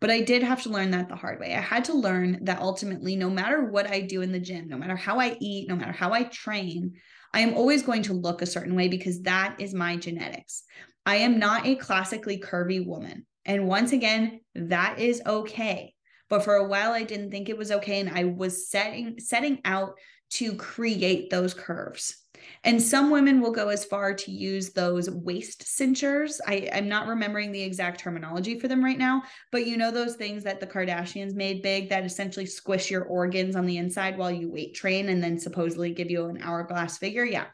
But 0.00 0.10
I 0.10 0.20
did 0.20 0.42
have 0.42 0.62
to 0.62 0.68
learn 0.68 0.90
that 0.90 1.08
the 1.08 1.16
hard 1.16 1.40
way. 1.40 1.54
I 1.54 1.60
had 1.60 1.84
to 1.86 1.94
learn 1.94 2.44
that 2.44 2.60
ultimately, 2.60 3.16
no 3.16 3.30
matter 3.30 3.64
what 3.64 3.90
I 3.90 4.00
do 4.00 4.20
in 4.20 4.32
the 4.32 4.40
gym, 4.40 4.68
no 4.68 4.76
matter 4.76 4.96
how 4.96 5.18
I 5.18 5.36
eat, 5.40 5.68
no 5.68 5.76
matter 5.76 5.92
how 5.92 6.12
I 6.12 6.24
train, 6.24 6.94
I 7.32 7.40
am 7.40 7.54
always 7.54 7.82
going 7.82 8.02
to 8.02 8.12
look 8.12 8.42
a 8.42 8.46
certain 8.46 8.76
way 8.76 8.88
because 8.88 9.22
that 9.22 9.56
is 9.58 9.74
my 9.74 9.96
genetics. 9.96 10.64
I 11.06 11.16
am 11.16 11.38
not 11.38 11.66
a 11.66 11.74
classically 11.76 12.38
curvy 12.38 12.84
woman. 12.84 13.26
And 13.44 13.66
once 13.66 13.92
again, 13.92 14.40
that 14.54 14.98
is 14.98 15.22
okay. 15.26 15.94
But 16.28 16.44
for 16.44 16.54
a 16.54 16.66
while 16.66 16.92
I 16.92 17.02
didn't 17.02 17.30
think 17.30 17.48
it 17.48 17.58
was 17.58 17.70
okay 17.70 18.00
and 18.00 18.10
I 18.10 18.24
was 18.24 18.68
setting 18.68 19.18
setting 19.18 19.60
out 19.64 19.94
to 20.30 20.54
create 20.54 21.30
those 21.30 21.54
curves. 21.54 22.16
And 22.64 22.80
some 22.80 23.10
women 23.10 23.40
will 23.40 23.52
go 23.52 23.68
as 23.68 23.84
far 23.84 24.14
to 24.14 24.30
use 24.30 24.72
those 24.72 25.08
waist 25.10 25.62
cinchers. 25.66 26.40
I, 26.46 26.68
I'm 26.72 26.88
not 26.88 27.06
remembering 27.06 27.52
the 27.52 27.62
exact 27.62 28.00
terminology 28.00 28.58
for 28.58 28.68
them 28.68 28.84
right 28.84 28.98
now, 28.98 29.22
but 29.52 29.66
you 29.66 29.76
know 29.76 29.90
those 29.90 30.16
things 30.16 30.44
that 30.44 30.60
the 30.60 30.66
Kardashians 30.66 31.34
made 31.34 31.62
big 31.62 31.88
that 31.88 32.04
essentially 32.04 32.46
squish 32.46 32.90
your 32.90 33.04
organs 33.04 33.56
on 33.56 33.66
the 33.66 33.78
inside 33.78 34.18
while 34.18 34.30
you 34.30 34.50
weight 34.50 34.74
train 34.74 35.08
and 35.08 35.22
then 35.22 35.38
supposedly 35.38 35.92
give 35.92 36.10
you 36.10 36.26
an 36.26 36.42
hourglass 36.42 36.98
figure. 36.98 37.24
Yeah. 37.24 37.46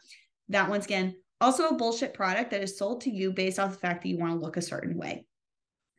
that 0.49 0.69
once 0.69 0.87
again, 0.87 1.15
also 1.41 1.69
a 1.69 1.75
bullshit 1.75 2.15
product 2.15 2.51
that 2.51 2.63
is 2.63 2.77
sold 2.77 3.03
to 3.03 3.11
you 3.11 3.33
based 3.33 3.59
off 3.59 3.73
the 3.73 3.79
fact 3.79 4.03
that 4.03 4.09
you 4.09 4.19
want 4.19 4.33
to 4.33 4.41
look 4.41 4.57
a 4.57 4.63
certain 4.63 4.97
way 4.97 5.25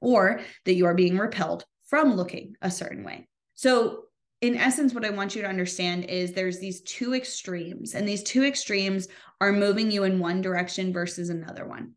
or 0.01 0.41
that 0.65 0.73
you 0.73 0.85
are 0.85 0.95
being 0.95 1.17
repelled 1.17 1.65
from 1.87 2.15
looking 2.15 2.55
a 2.61 2.71
certain 2.71 3.03
way. 3.03 3.27
So, 3.53 4.03
in 4.41 4.55
essence, 4.57 4.93
what 4.93 5.05
I 5.05 5.11
want 5.11 5.35
you 5.35 5.43
to 5.43 5.47
understand 5.47 6.05
is 6.05 6.31
there's 6.31 6.59
these 6.59 6.81
two 6.81 7.13
extremes, 7.13 7.93
and 7.93 8.07
these 8.07 8.23
two 8.23 8.43
extremes 8.43 9.07
are 9.39 9.51
moving 9.51 9.91
you 9.91 10.03
in 10.03 10.19
one 10.19 10.41
direction 10.41 10.91
versus 10.91 11.29
another 11.29 11.67
one. 11.67 11.93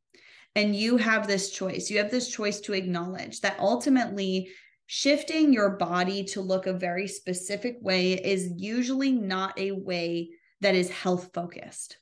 And 0.54 0.76
you 0.76 0.98
have 0.98 1.26
this 1.26 1.50
choice. 1.50 1.90
You 1.90 1.98
have 1.98 2.10
this 2.10 2.30
choice 2.30 2.60
to 2.60 2.74
acknowledge 2.74 3.40
that 3.40 3.58
ultimately 3.58 4.50
shifting 4.86 5.52
your 5.52 5.70
body 5.70 6.22
to 6.22 6.42
look 6.42 6.66
a 6.66 6.74
very 6.74 7.08
specific 7.08 7.78
way 7.80 8.12
is 8.12 8.52
usually 8.56 9.10
not 9.10 9.58
a 9.58 9.72
way 9.72 10.28
that 10.60 10.74
is 10.74 10.90
health 10.90 11.30
focused. 11.32 11.96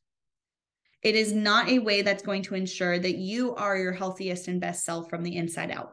It 1.02 1.14
is 1.14 1.32
not 1.32 1.68
a 1.68 1.78
way 1.78 2.02
that's 2.02 2.22
going 2.22 2.42
to 2.44 2.56
ensure 2.56 2.98
that 2.98 3.16
you 3.16 3.54
are 3.54 3.76
your 3.76 3.92
healthiest 3.92 4.48
and 4.48 4.60
best 4.60 4.84
self 4.84 5.08
from 5.08 5.22
the 5.22 5.36
inside 5.36 5.70
out. 5.70 5.92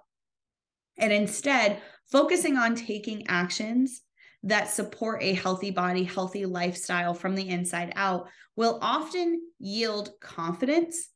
And 0.98 1.14
instead, 1.14 1.82
focusing 2.12 2.58
on 2.58 2.76
taking 2.76 3.28
actions 3.28 4.02
that 4.44 4.70
support 4.70 5.22
a 5.22 5.34
healthy 5.34 5.72
body, 5.72 6.04
healthy 6.04 6.46
lifestyle 6.46 7.14
from 7.14 7.36
the 7.36 7.50
inside 7.50 7.92
out 7.96 8.30
will 8.56 8.80
often 8.82 9.42
yield 9.60 10.12
confidence 10.22 11.10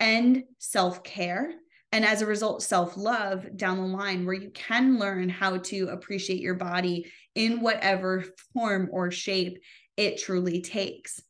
and 0.00 0.42
self 0.58 1.02
care. 1.04 1.52
And 1.92 2.04
as 2.04 2.22
a 2.22 2.26
result, 2.26 2.62
self 2.62 2.96
love 2.96 3.56
down 3.56 3.76
the 3.76 3.84
line, 3.84 4.24
where 4.24 4.34
you 4.34 4.50
can 4.50 4.98
learn 4.98 5.28
how 5.28 5.58
to 5.58 5.88
appreciate 5.88 6.40
your 6.40 6.54
body 6.54 7.12
in 7.34 7.60
whatever 7.60 8.24
form 8.52 8.88
or 8.90 9.10
shape 9.10 9.58
it 9.96 10.18
truly 10.18 10.60
takes. 10.60 11.20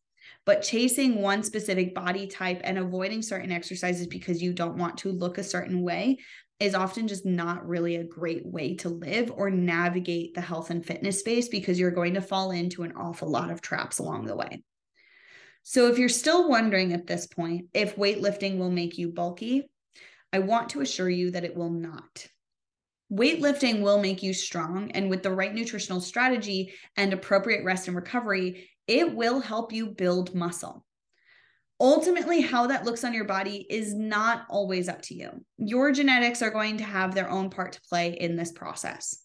But 0.45 0.63
chasing 0.63 1.21
one 1.21 1.43
specific 1.43 1.95
body 1.95 2.27
type 2.27 2.61
and 2.65 2.79
avoiding 2.79 3.23
certain 3.23 3.53
exercises 3.53 4.07
because 4.07 4.43
you 4.43 4.53
don't 4.53 4.77
want 4.77 4.99
to 4.99 5.13
look 5.13 5.39
a 5.39 5.45
certain 5.45 5.83
way 5.83 6.19
is 6.61 6.75
often 6.75 7.09
just 7.09 7.27
not 7.27 7.67
really 7.67 7.97
a 7.97 8.05
great 8.05 8.47
way 8.47 8.75
to 8.77 8.89
live 8.89 9.33
or 9.35 9.51
navigate 9.51 10.35
the 10.35 10.41
health 10.41 10.71
and 10.71 10.85
fitness 10.85 11.19
space 11.21 11.49
because 11.49 11.79
you're 11.79 11.91
going 11.91 12.15
to 12.15 12.21
fall 12.21 12.51
into 12.51 12.83
an 12.83 12.93
awful 12.97 13.29
lot 13.29 13.51
of 13.51 13.61
traps 13.61 13.99
along 13.99 14.27
the 14.27 14.37
way. 14.37 14.63
So, 15.65 15.89
if 15.89 15.99
you're 15.99 16.09
still 16.09 16.49
wondering 16.49 16.93
at 16.93 17.07
this 17.07 17.27
point 17.27 17.67
if 17.73 17.97
weightlifting 17.97 18.59
will 18.59 18.71
make 18.71 18.99
you 18.99 19.09
bulky, 19.09 19.71
I 20.33 20.41
want 20.41 20.71
to 20.71 20.81
assure 20.81 21.11
you 21.11 21.31
that 21.33 21.45
it 21.45 21.57
will 21.57 21.71
not. 21.71 22.27
Weightlifting 23.13 23.83
will 23.83 24.01
make 24.01 24.23
you 24.23 24.33
strong, 24.33 24.91
and 24.93 25.11
with 25.11 25.23
the 25.23 25.31
right 25.31 25.53
nutritional 25.53 26.01
strategy 26.01 26.73
and 26.97 27.13
appropriate 27.13 27.65
rest 27.65 27.87
and 27.87 27.95
recovery, 27.95 28.71
it 28.87 29.15
will 29.15 29.41
help 29.41 29.73
you 29.73 29.87
build 29.87 30.35
muscle. 30.35 30.85
Ultimately, 31.83 32.41
how 32.41 32.69
that 32.69 32.85
looks 32.85 33.03
on 33.03 33.13
your 33.13 33.25
body 33.25 33.67
is 33.69 33.93
not 33.93 34.47
always 34.49 34.89
up 34.89 35.03
to 35.03 35.15
you. 35.17 35.45
Your 35.59 35.91
genetics 35.91 36.41
are 36.41 36.51
going 36.51 36.77
to 36.77 36.85
have 36.85 37.13
their 37.13 37.29
own 37.29 37.51
part 37.51 37.73
to 37.73 37.81
play 37.81 38.13
in 38.13 38.37
this 38.37 38.53
process. 38.53 39.19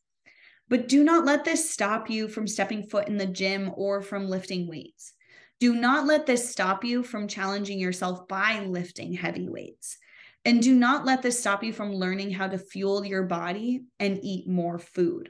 But 0.67 0.88
do 0.88 1.04
not 1.04 1.24
let 1.24 1.46
this 1.46 1.70
stop 1.70 2.10
you 2.10 2.28
from 2.28 2.48
stepping 2.48 2.82
foot 2.82 3.08
in 3.08 3.17
the 3.17 3.28
gym 3.28 3.72
or 3.76 4.02
from 4.02 4.28
lifting 4.28 4.67
weights. 4.67 5.13
Do 5.60 5.76
not 5.76 6.08
let 6.08 6.26
this 6.26 6.50
stop 6.50 6.84
you 6.84 7.04
from 7.04 7.28
challenging 7.28 7.80
yourself 7.80 8.28
by 8.28 8.65
lifting 8.65 9.13
heavy 9.13 9.48
weights. 9.48 10.00
And 10.43 10.60
do 10.60 10.74
not 10.74 11.06
let 11.06 11.22
this 11.22 11.39
stop 11.39 11.63
you 11.63 11.72
from 11.72 11.93
learning 11.93 12.32
how 12.32 12.48
to 12.48 12.58
fuel 12.58 13.06
your 13.06 13.24
body 13.24 13.84
and 14.00 14.17
eat 14.24 14.48
more 14.48 14.80
food 14.80 15.30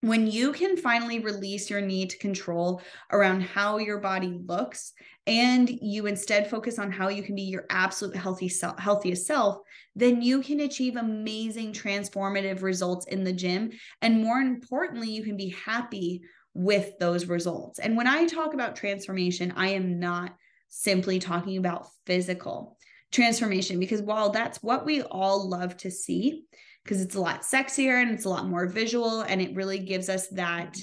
when 0.00 0.28
you 0.28 0.52
can 0.52 0.76
finally 0.76 1.18
release 1.18 1.68
your 1.68 1.80
need 1.80 2.10
to 2.10 2.18
control 2.18 2.80
around 3.10 3.42
how 3.42 3.78
your 3.78 3.98
body 3.98 4.38
looks 4.46 4.92
and 5.26 5.68
you 5.68 6.06
instead 6.06 6.48
focus 6.48 6.78
on 6.78 6.92
how 6.92 7.08
you 7.08 7.22
can 7.22 7.34
be 7.34 7.42
your 7.42 7.66
absolute 7.68 8.16
healthy 8.16 8.48
self, 8.48 8.78
healthiest 8.78 9.26
self 9.26 9.58
then 9.96 10.22
you 10.22 10.40
can 10.42 10.60
achieve 10.60 10.96
amazing 10.96 11.72
transformative 11.72 12.62
results 12.62 13.06
in 13.06 13.24
the 13.24 13.32
gym. 13.32 13.70
And 14.00 14.22
more 14.22 14.38
importantly 14.38 15.10
you 15.10 15.24
can 15.24 15.36
be 15.36 15.48
happy 15.48 16.22
with 16.54 16.96
those 16.98 17.26
results. 17.26 17.78
And 17.80 17.96
when 17.96 18.06
i 18.06 18.26
talk 18.26 18.54
about 18.54 18.76
transformation 18.76 19.52
i 19.56 19.70
am 19.70 19.98
not 19.98 20.34
simply 20.68 21.18
talking 21.18 21.56
about 21.56 21.88
physical 22.06 22.76
transformation 23.10 23.80
because 23.80 24.02
while 24.02 24.30
that's 24.30 24.62
what 24.62 24.84
we 24.84 25.02
all 25.02 25.48
love 25.48 25.76
to 25.78 25.90
see 25.90 26.44
because 26.88 27.02
it's 27.02 27.16
a 27.16 27.20
lot 27.20 27.42
sexier 27.42 28.00
and 28.00 28.10
it's 28.10 28.24
a 28.24 28.30
lot 28.30 28.48
more 28.48 28.66
visual 28.66 29.20
and 29.20 29.42
it 29.42 29.54
really 29.54 29.78
gives 29.78 30.08
us 30.08 30.26
that 30.28 30.78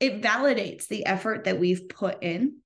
it 0.00 0.22
validates 0.22 0.88
the 0.88 1.04
effort 1.04 1.44
that 1.44 1.60
we've 1.60 1.90
put 1.90 2.22
in. 2.22 2.56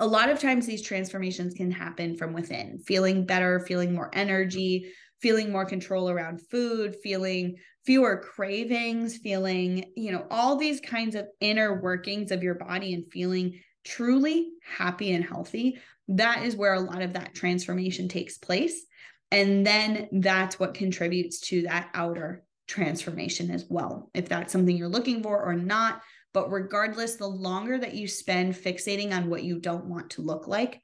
A 0.00 0.06
lot 0.06 0.28
of 0.28 0.40
times 0.40 0.66
these 0.66 0.82
transformations 0.82 1.54
can 1.54 1.70
happen 1.70 2.16
from 2.16 2.32
within 2.32 2.80
feeling 2.80 3.26
better 3.26 3.60
feeling 3.60 3.94
more 3.94 4.10
energy 4.12 4.90
feeling 5.22 5.52
more 5.52 5.64
control 5.64 6.10
around 6.10 6.40
food 6.50 6.96
feeling 7.00 7.54
fewer 7.84 8.16
cravings 8.16 9.18
feeling 9.18 9.84
you 9.94 10.10
know 10.10 10.26
all 10.30 10.56
these 10.56 10.80
kinds 10.80 11.14
of 11.14 11.28
inner 11.40 11.80
workings 11.80 12.32
of 12.32 12.42
your 12.42 12.54
body 12.54 12.92
and 12.94 13.04
feeling 13.12 13.60
truly 13.84 14.50
happy 14.66 15.12
and 15.12 15.24
healthy. 15.24 15.78
That 16.08 16.42
is 16.44 16.56
where 16.56 16.74
a 16.74 16.80
lot 16.80 17.02
of 17.02 17.12
that 17.12 17.34
transformation 17.36 18.08
takes 18.08 18.36
place 18.36 18.84
and 19.30 19.66
then 19.66 20.08
that's 20.12 20.58
what 20.58 20.74
contributes 20.74 21.40
to 21.40 21.62
that 21.62 21.90
outer 21.94 22.44
transformation 22.66 23.50
as 23.50 23.66
well, 23.68 24.10
if 24.14 24.28
that's 24.28 24.52
something 24.52 24.76
you're 24.76 24.88
looking 24.88 25.22
for 25.22 25.42
or 25.42 25.54
not. 25.54 26.02
But 26.32 26.52
regardless, 26.52 27.16
the 27.16 27.26
longer 27.26 27.76
that 27.78 27.94
you 27.94 28.06
spend 28.06 28.54
fixating 28.54 29.12
on 29.12 29.28
what 29.28 29.42
you 29.42 29.58
don't 29.58 29.86
want 29.86 30.10
to 30.10 30.22
look 30.22 30.46
like, 30.46 30.80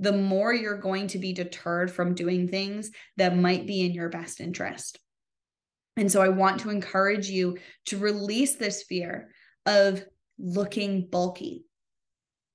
the 0.00 0.12
more 0.12 0.52
you're 0.52 0.78
going 0.78 1.06
to 1.08 1.18
be 1.18 1.32
deterred 1.32 1.90
from 1.90 2.14
doing 2.14 2.48
things 2.48 2.90
that 3.16 3.36
might 3.36 3.66
be 3.66 3.82
in 3.82 3.92
your 3.92 4.08
best 4.08 4.40
interest. 4.40 4.98
And 5.96 6.10
so 6.10 6.22
I 6.22 6.30
want 6.30 6.60
to 6.60 6.70
encourage 6.70 7.28
you 7.28 7.58
to 7.86 7.98
release 7.98 8.56
this 8.56 8.82
fear 8.84 9.30
of 9.66 10.04
looking 10.38 11.06
bulky, 11.10 11.64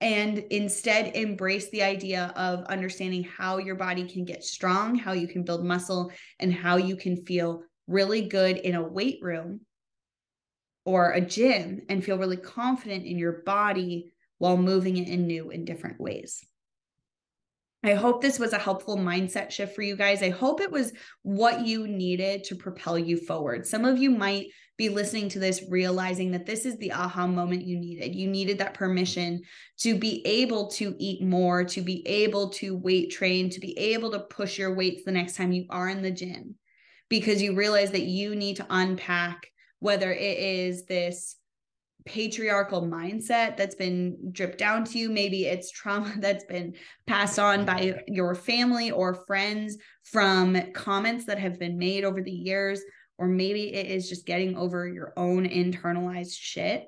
and 0.05 0.37
instead 0.51 1.15
embrace 1.15 1.71
the 1.71 1.81
idea 1.81 2.31
of 2.35 2.63
understanding 2.65 3.23
how 3.23 3.57
your 3.57 3.73
body 3.73 4.07
can 4.07 4.23
get 4.23 4.43
strong, 4.43 4.93
how 4.93 5.13
you 5.13 5.27
can 5.27 5.41
build 5.41 5.65
muscle, 5.65 6.11
and 6.39 6.53
how 6.53 6.75
you 6.75 6.95
can 6.95 7.25
feel 7.25 7.63
really 7.87 8.21
good 8.21 8.57
in 8.57 8.75
a 8.75 8.87
weight 8.87 9.17
room 9.23 9.61
or 10.85 11.13
a 11.13 11.21
gym 11.21 11.81
and 11.89 12.05
feel 12.05 12.19
really 12.19 12.37
confident 12.37 13.03
in 13.03 13.17
your 13.17 13.41
body 13.47 14.11
while 14.37 14.57
moving 14.57 14.97
it 14.97 15.07
in 15.07 15.25
new 15.25 15.49
and 15.49 15.65
different 15.65 15.99
ways. 15.99 16.45
I 17.83 17.95
hope 17.95 18.21
this 18.21 18.37
was 18.37 18.53
a 18.53 18.59
helpful 18.59 18.97
mindset 18.97 19.49
shift 19.49 19.73
for 19.73 19.81
you 19.81 19.95
guys. 19.95 20.21
I 20.21 20.29
hope 20.29 20.61
it 20.61 20.71
was 20.71 20.93
what 21.23 21.65
you 21.65 21.87
needed 21.87 22.43
to 22.43 22.55
propel 22.55 22.99
you 22.99 23.17
forward. 23.17 23.65
Some 23.65 23.85
of 23.85 23.97
you 23.97 24.11
might 24.11 24.49
be 24.77 24.89
listening 24.89 25.29
to 25.29 25.39
this 25.39 25.63
realizing 25.69 26.31
that 26.31 26.45
this 26.45 26.65
is 26.65 26.77
the 26.77 26.91
aha 26.91 27.25
moment 27.27 27.65
you 27.65 27.79
needed. 27.79 28.13
You 28.13 28.27
needed 28.27 28.57
that 28.57 28.73
permission 28.73 29.41
to 29.79 29.97
be 29.97 30.21
able 30.25 30.67
to 30.71 30.95
eat 30.99 31.23
more, 31.23 31.63
to 31.63 31.81
be 31.81 32.05
able 32.07 32.49
to 32.49 32.75
weight 32.77 33.11
train, 33.11 33.49
to 33.51 33.59
be 33.59 33.77
able 33.77 34.11
to 34.11 34.19
push 34.19 34.57
your 34.57 34.73
weights 34.73 35.03
the 35.03 35.11
next 35.11 35.35
time 35.35 35.51
you 35.51 35.65
are 35.69 35.89
in 35.89 36.01
the 36.01 36.11
gym 36.11 36.55
because 37.09 37.41
you 37.41 37.55
realize 37.55 37.91
that 37.91 38.03
you 38.03 38.35
need 38.35 38.57
to 38.57 38.67
unpack 38.69 39.47
whether 39.79 40.11
it 40.11 40.37
is 40.39 40.85
this 40.85 41.37
patriarchal 42.05 42.83
mindset 42.83 43.57
that's 43.57 43.75
been 43.75 44.31
dripped 44.31 44.59
down 44.59 44.83
to 44.83 44.99
you. 44.99 45.09
Maybe 45.09 45.45
it's 45.45 45.71
trauma 45.71 46.13
that's 46.19 46.45
been 46.45 46.75
passed 47.07 47.39
on 47.39 47.65
by 47.65 48.01
your 48.07 48.35
family 48.35 48.91
or 48.91 49.25
friends 49.25 49.77
from 50.03 50.71
comments 50.73 51.25
that 51.25 51.39
have 51.39 51.59
been 51.59 51.77
made 51.77 52.03
over 52.03 52.21
the 52.21 52.31
years. 52.31 52.81
Or 53.17 53.27
maybe 53.27 53.73
it 53.73 53.87
is 53.87 54.09
just 54.09 54.25
getting 54.25 54.57
over 54.57 54.87
your 54.87 55.13
own 55.15 55.47
internalized 55.47 56.35
shit. 56.37 56.87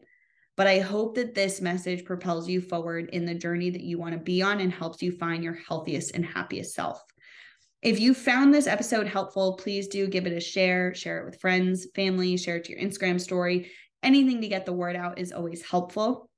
But 0.56 0.68
I 0.68 0.80
hope 0.80 1.16
that 1.16 1.36
this 1.36 1.62
message 1.62 2.04
propels 2.04 2.50
you 2.50 2.62
forward 2.62 3.10
in 3.14 3.26
the 3.26 3.36
journey 3.36 3.70
that 3.70 3.84
you 3.84 4.00
want 4.00 4.14
to 4.14 4.20
be 4.20 4.42
on 4.42 4.60
and 4.60 4.74
helps 4.74 5.02
you 5.02 5.12
find 5.12 5.44
your 5.44 5.54
healthiest 5.68 6.16
and 6.16 6.26
happiest 6.26 6.74
self. 6.74 7.02
If 7.84 8.00
you 8.00 8.16
found 8.16 8.54
this 8.54 8.66
episode 8.66 9.08
helpful, 9.08 9.56
please 9.56 9.88
do 9.88 10.08
give 10.08 10.26
it 10.26 10.34
a 10.34 10.40
share, 10.42 10.96
share 10.96 11.22
it 11.22 11.26
with 11.26 11.40
friends, 11.40 11.88
family, 11.96 12.36
share 12.36 12.58
it 12.58 12.66
to 12.66 12.72
your 12.72 12.82
Instagram 12.82 13.22
story 13.22 13.70
anything 14.04 14.42
to 14.42 14.48
get 14.48 14.66
the 14.66 14.74
word 14.74 14.96
out 14.96 15.20
is 15.20 15.32
always 15.32 15.64
helpful. 15.64 16.30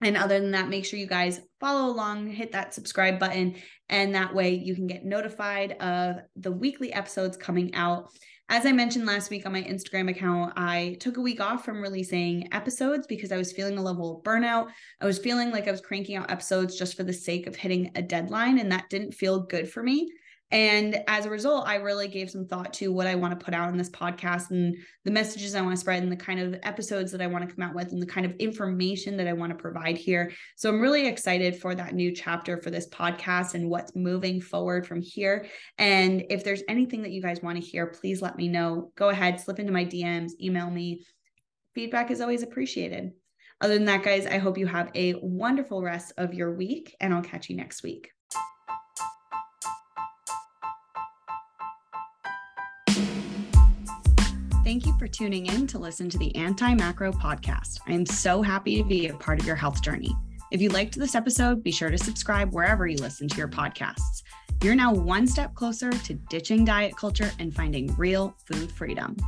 And 0.00 0.16
other 0.16 0.40
than 0.40 0.50
that, 0.50 0.68
make 0.68 0.84
sure 0.84 0.98
you 0.98 1.06
guys 1.06 1.40
follow 1.60 1.90
along, 1.90 2.26
hit 2.26 2.52
that 2.52 2.74
subscribe 2.74 3.18
button, 3.18 3.54
and 3.88 4.14
that 4.14 4.34
way 4.34 4.54
you 4.54 4.74
can 4.74 4.86
get 4.86 5.04
notified 5.04 5.72
of 5.80 6.16
the 6.36 6.52
weekly 6.52 6.92
episodes 6.92 7.36
coming 7.36 7.74
out. 7.74 8.10
As 8.50 8.66
I 8.66 8.72
mentioned 8.72 9.06
last 9.06 9.30
week 9.30 9.46
on 9.46 9.52
my 9.52 9.62
Instagram 9.62 10.10
account, 10.10 10.52
I 10.56 10.98
took 11.00 11.16
a 11.16 11.22
week 11.22 11.40
off 11.40 11.64
from 11.64 11.80
releasing 11.80 12.52
episodes 12.52 13.06
because 13.06 13.32
I 13.32 13.38
was 13.38 13.52
feeling 13.52 13.78
a 13.78 13.82
level 13.82 14.18
of 14.18 14.22
burnout. 14.22 14.68
I 15.00 15.06
was 15.06 15.18
feeling 15.18 15.50
like 15.50 15.66
I 15.66 15.70
was 15.70 15.80
cranking 15.80 16.16
out 16.16 16.30
episodes 16.30 16.78
just 16.78 16.94
for 16.94 17.04
the 17.04 17.12
sake 17.12 17.46
of 17.46 17.56
hitting 17.56 17.90
a 17.94 18.02
deadline, 18.02 18.58
and 18.58 18.70
that 18.70 18.90
didn't 18.90 19.12
feel 19.12 19.40
good 19.40 19.70
for 19.70 19.82
me. 19.82 20.10
And 20.54 21.02
as 21.08 21.26
a 21.26 21.30
result, 21.30 21.66
I 21.66 21.74
really 21.74 22.06
gave 22.06 22.30
some 22.30 22.46
thought 22.46 22.72
to 22.74 22.92
what 22.92 23.08
I 23.08 23.16
want 23.16 23.36
to 23.36 23.44
put 23.44 23.54
out 23.54 23.70
in 23.70 23.76
this 23.76 23.90
podcast 23.90 24.52
and 24.52 24.76
the 25.04 25.10
messages 25.10 25.56
I 25.56 25.60
want 25.60 25.74
to 25.74 25.80
spread 25.80 26.04
and 26.04 26.12
the 26.12 26.16
kind 26.16 26.38
of 26.38 26.60
episodes 26.62 27.10
that 27.10 27.20
I 27.20 27.26
want 27.26 27.48
to 27.48 27.52
come 27.52 27.64
out 27.64 27.74
with 27.74 27.90
and 27.90 28.00
the 28.00 28.06
kind 28.06 28.24
of 28.24 28.36
information 28.38 29.16
that 29.16 29.26
I 29.26 29.32
want 29.32 29.50
to 29.50 29.60
provide 29.60 29.98
here. 29.98 30.30
So 30.54 30.68
I'm 30.68 30.80
really 30.80 31.08
excited 31.08 31.60
for 31.60 31.74
that 31.74 31.96
new 31.96 32.14
chapter 32.14 32.56
for 32.56 32.70
this 32.70 32.88
podcast 32.88 33.54
and 33.54 33.68
what's 33.68 33.96
moving 33.96 34.40
forward 34.40 34.86
from 34.86 35.02
here. 35.02 35.46
And 35.78 36.22
if 36.30 36.44
there's 36.44 36.62
anything 36.68 37.02
that 37.02 37.10
you 37.10 37.20
guys 37.20 37.42
want 37.42 37.60
to 37.60 37.68
hear, 37.68 37.88
please 37.88 38.22
let 38.22 38.36
me 38.36 38.46
know. 38.46 38.92
Go 38.94 39.08
ahead, 39.08 39.40
slip 39.40 39.58
into 39.58 39.72
my 39.72 39.84
DMs, 39.84 40.34
email 40.40 40.70
me. 40.70 41.04
Feedback 41.74 42.12
is 42.12 42.20
always 42.20 42.44
appreciated. 42.44 43.10
Other 43.60 43.74
than 43.74 43.86
that, 43.86 44.04
guys, 44.04 44.24
I 44.24 44.38
hope 44.38 44.56
you 44.56 44.68
have 44.68 44.92
a 44.94 45.14
wonderful 45.20 45.82
rest 45.82 46.12
of 46.16 46.32
your 46.32 46.54
week, 46.54 46.94
and 47.00 47.12
I'll 47.12 47.22
catch 47.22 47.50
you 47.50 47.56
next 47.56 47.82
week. 47.82 48.13
Thank 54.64 54.86
you 54.86 54.96
for 54.98 55.06
tuning 55.06 55.44
in 55.44 55.66
to 55.66 55.78
listen 55.78 56.08
to 56.08 56.16
the 56.16 56.34
Anti 56.34 56.72
Macro 56.72 57.12
podcast. 57.12 57.80
I 57.86 57.92
am 57.92 58.06
so 58.06 58.40
happy 58.40 58.78
to 58.78 58.82
be 58.82 59.08
a 59.08 59.14
part 59.14 59.38
of 59.38 59.46
your 59.46 59.56
health 59.56 59.82
journey. 59.82 60.16
If 60.50 60.62
you 60.62 60.70
liked 60.70 60.98
this 60.98 61.14
episode, 61.14 61.62
be 61.62 61.70
sure 61.70 61.90
to 61.90 61.98
subscribe 61.98 62.50
wherever 62.54 62.86
you 62.86 62.96
listen 62.96 63.28
to 63.28 63.36
your 63.36 63.46
podcasts. 63.46 64.22
You're 64.62 64.74
now 64.74 64.94
one 64.94 65.26
step 65.26 65.54
closer 65.54 65.90
to 65.90 66.14
ditching 66.14 66.64
diet 66.64 66.96
culture 66.96 67.30
and 67.38 67.54
finding 67.54 67.94
real 67.98 68.34
food 68.46 68.72
freedom. 68.72 69.18